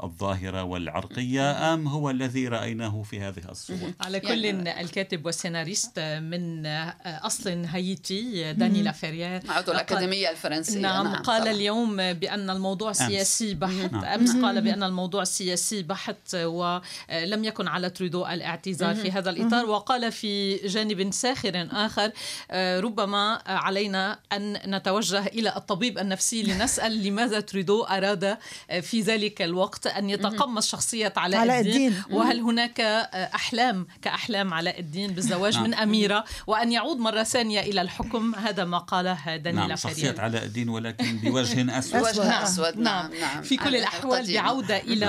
[0.03, 6.65] الظاهرة والعرقية أم هو الذي رأيناه في هذه الصور؟ على كل يعني- الكاتب والسيناريست من
[7.05, 10.79] أصل هايتي داني لافيريير عضو الأكاديمية الفرنسية.
[10.79, 11.51] نعم قال طبعاً.
[11.51, 12.91] اليوم بأن الموضوع.
[12.91, 13.91] سياسي بحت.
[13.93, 14.03] نعم.
[14.05, 20.11] أمس قال بأن الموضوع سياسي بحت ولم يكن على ترودو الاعتذار في هذا الإطار وقال
[20.11, 22.11] في جانب ساخر آخر
[22.51, 28.37] آه، ربما علينا أن نتوجه إلى الطبيب النفسي لنسأل لماذا ترودو أراد
[28.69, 32.17] آه، في ذلك الوقت أن يتقمص شخصية علاء, علاء الدين, الدين.
[32.17, 35.63] وهل هناك آه، أحلام كأحلام علاء الدين بالزواج نعم.
[35.63, 40.43] من أميرة وأن يعود مرة ثانية إلى الحكم هذا ما قاله داني نعم شخصية علاء
[40.43, 42.19] الدين ولكن بوجه أسود أسود.
[42.19, 42.43] وجه نعم.
[42.43, 44.33] أسود نعم نعم في كل الأحوال.
[44.33, 45.07] بعودة إلى.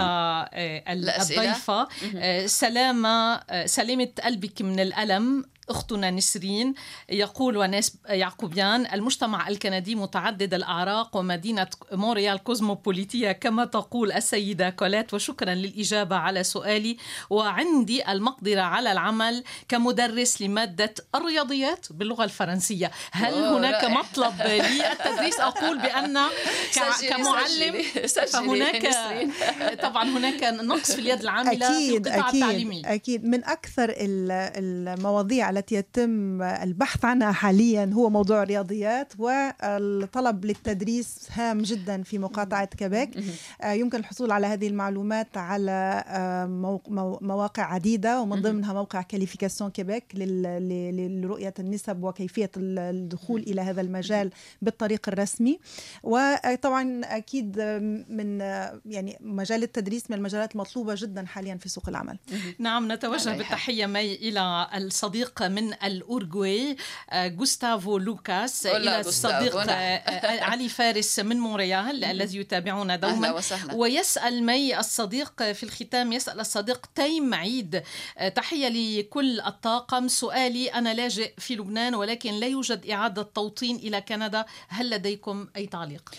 [0.89, 1.89] الضيفة
[2.47, 6.75] سلامة سلامة قلبك من الألم أختنا نسرين
[7.09, 15.15] يقول وناس يعقوبيان المجتمع الكندي متعدد الأعراق ومدينة مونريال كوزموبوليتية كما تقول السيدة كوليت.
[15.15, 16.97] وشكرا للإجابة على سؤالي.
[17.31, 22.91] وعندي المقدرة على العمل كمدرس لمادة الرياضيات باللغة الفرنسية.
[23.13, 23.89] هل هناك رائع.
[23.89, 26.19] مطلب للتدريس؟ أقول بأن
[27.09, 27.83] كمعلم
[28.33, 28.89] فهناك
[29.87, 32.83] طبعا هناك نقص في اليد العاملة أكيد في القطاع أكيد التعليمي.
[32.85, 33.25] أكيد.
[33.25, 42.03] من أكثر المواضيع التي يتم البحث عنها حاليا هو موضوع الرياضيات والطلب للتدريس هام جدا
[42.03, 43.11] في مقاطعة كيبيك
[43.63, 46.47] آه، يمكن الحصول على هذه المعلومات على آه،
[47.21, 54.31] مواقع عديدة ومن ضمنها موقع Qualification Québec لرؤية النسب وكيفية الدخول إلى هذا المجال
[54.63, 55.59] بالطريق الرسمي.
[56.03, 57.61] وطبعا أكيد
[58.09, 58.41] من
[58.87, 62.19] يعني مجال التدريس من المجالات المطلوبة جدا حاليا في سوق العمل.
[62.59, 66.77] نعم نتوجه بالتحية مي إلى الصديق من الأورغواي
[67.15, 70.01] غوستافو لوكاس إلى الصديق نعم.
[70.25, 73.75] علي فارس من مونريال الذي يتابعنا دوما وسهلا.
[73.75, 77.83] ويسأل مي الصديق في الختام يسأل الصديق تيم عيد
[78.35, 84.45] تحية لكل الطاقم سؤالي أنا لاجئ في لبنان ولكن لا يوجد إعادة توطين إلى كندا
[84.69, 86.15] هل لديكم أي تعليق؟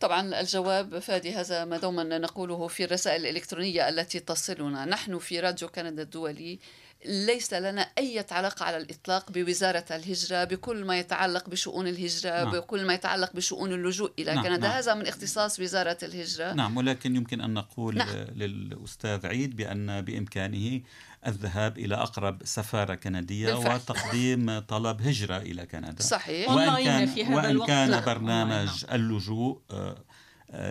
[0.00, 5.68] طبعا الجواب فادي هذا ما دوما نقوله في الرسائل الإلكترونية التي تصلنا نحن في راديو
[5.68, 6.58] كندا الدولي
[7.06, 12.50] ليس لنا أي علاقة على الإطلاق بوزارة الهجرة بكل ما يتعلق بشؤون الهجرة نعم.
[12.50, 14.44] بكل ما يتعلق بشؤون اللجوء إلى نعم.
[14.44, 14.70] كندا نعم.
[14.70, 18.08] هذا من اختصاص وزارة الهجرة نعم ولكن يمكن أن نقول نعم.
[18.36, 20.80] للأستاذ عيد بأن بإمكانه
[21.26, 23.74] الذهاب إلى أقرب سفارة كندية بالفعل.
[23.74, 28.04] وتقديم طلب هجرة إلى كندا صحيح وإن كان, في هذا وإن كان.
[28.04, 28.94] برنامج نعم.
[28.94, 30.04] اللجوء آه،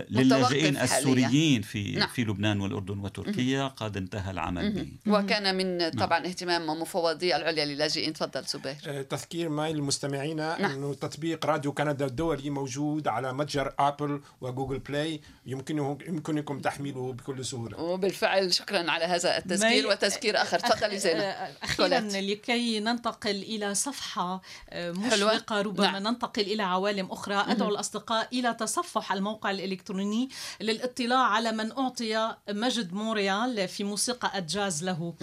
[0.10, 2.08] للاجئين السوريين في نعم.
[2.08, 5.14] في لبنان والأردن وتركيا قد انتهى العمل به.
[5.14, 5.92] وكان من نعم.
[5.92, 6.28] طبعا نعم.
[6.28, 8.14] اهتمام مفوضية العليا للاجئين.
[8.14, 8.76] تفضل زبير.
[8.88, 10.66] آه، تذكير مي للمستمعين نعم.
[10.66, 15.22] انه تطبيق راديو كندا الدولي موجود على متجر Apple و Google Play.
[15.46, 17.80] يمكنه يمكنكم تحميله بكل سهولة.
[17.80, 20.60] وبالفعل شكرا على هذا التذكير وتذكير آخر.
[20.60, 21.20] تفضلي زينب.
[21.20, 26.08] آه، أخيرا لكي ننتقل إلى صفحة آه، مشرقة ربما نعم.
[26.08, 27.46] ننتقل إلى عوالم أخرى.
[27.48, 30.30] أدعو الأصدقاء إلى تصفح الموقع الإلكتروني
[30.62, 35.14] للاطلاع على من أعطى مجد مونريال في موسيقى الجاز له.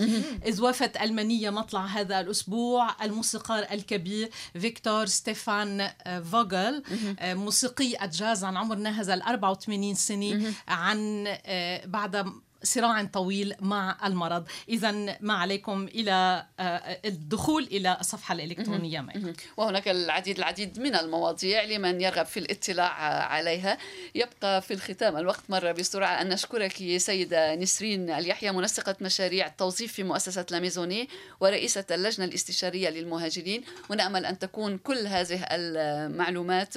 [0.47, 4.31] إذ وافت المنية مطلع هذا الأسبوع الموسيقار الكبير
[4.61, 5.91] فيكتور ستيفان
[6.31, 6.83] فوغل
[7.23, 12.27] موسيقي الجاز عن عمر ناهز ال 84 سنة عن آه، بعد
[12.63, 14.47] صراع طويل مع المرض.
[14.69, 19.35] إذا ما عليكم إلى آه، الدخول إلى الصفحة الإلكترونية معي.
[19.57, 22.93] وهناك العديد العديد من المواضيع لمن يرغب في الاطلاع
[23.25, 23.79] عليها.
[24.15, 30.03] يبقى في الختام الوقت مرة بسرعة أن نشكرك سيدة نسرين اليحيى منسقة مشاريع التوظيف في
[30.03, 31.09] مؤسسة لاميزوني
[31.41, 33.65] ورئيسة اللجنة الاستشارية للمهاجرين.
[33.91, 36.75] ونأمل أن تكون كل هذه المعلومات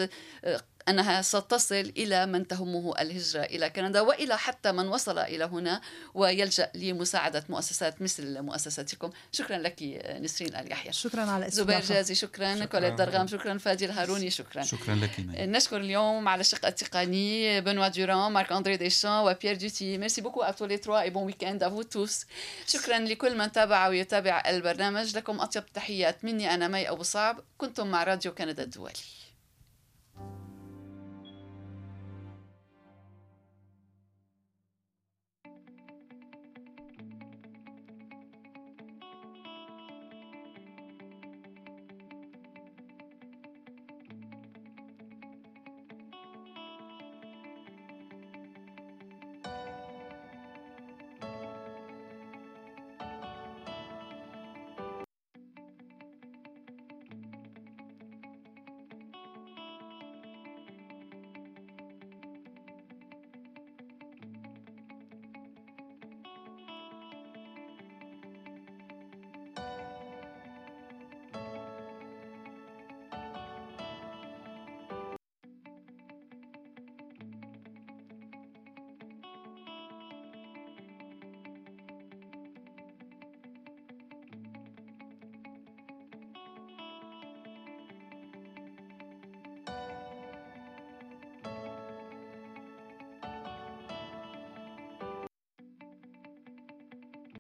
[0.88, 5.82] أنها ستصل إلى من تهمه الهجرة إلى كندا وإلى حتى من وصل إلى هنا
[6.14, 9.84] ويلجأ لمساعدة مؤسسات مثل مؤسستكم شكرا لك
[10.22, 12.66] نسرين اليحيى شكرا على زبير جازي شكرا, شكرا.
[12.66, 13.58] كوليت درغام شكرا.
[13.58, 14.64] فادي الهاروني شكرا.
[14.64, 20.22] شكرا لك نشكر اليوم على الشق التقني بنوا دوران مارك أندري ديشان وبيير دوتي merci
[20.22, 22.26] beaucoup à tous trois et bon week-end à vous tous
[22.68, 25.18] شكرا لكل من تابع ويتابع البرنامج.
[25.18, 27.40] لكم أطيب تحيات مني أنا مي أبو صعب.
[27.58, 28.94] كنتم مع راديو كندا الدولي.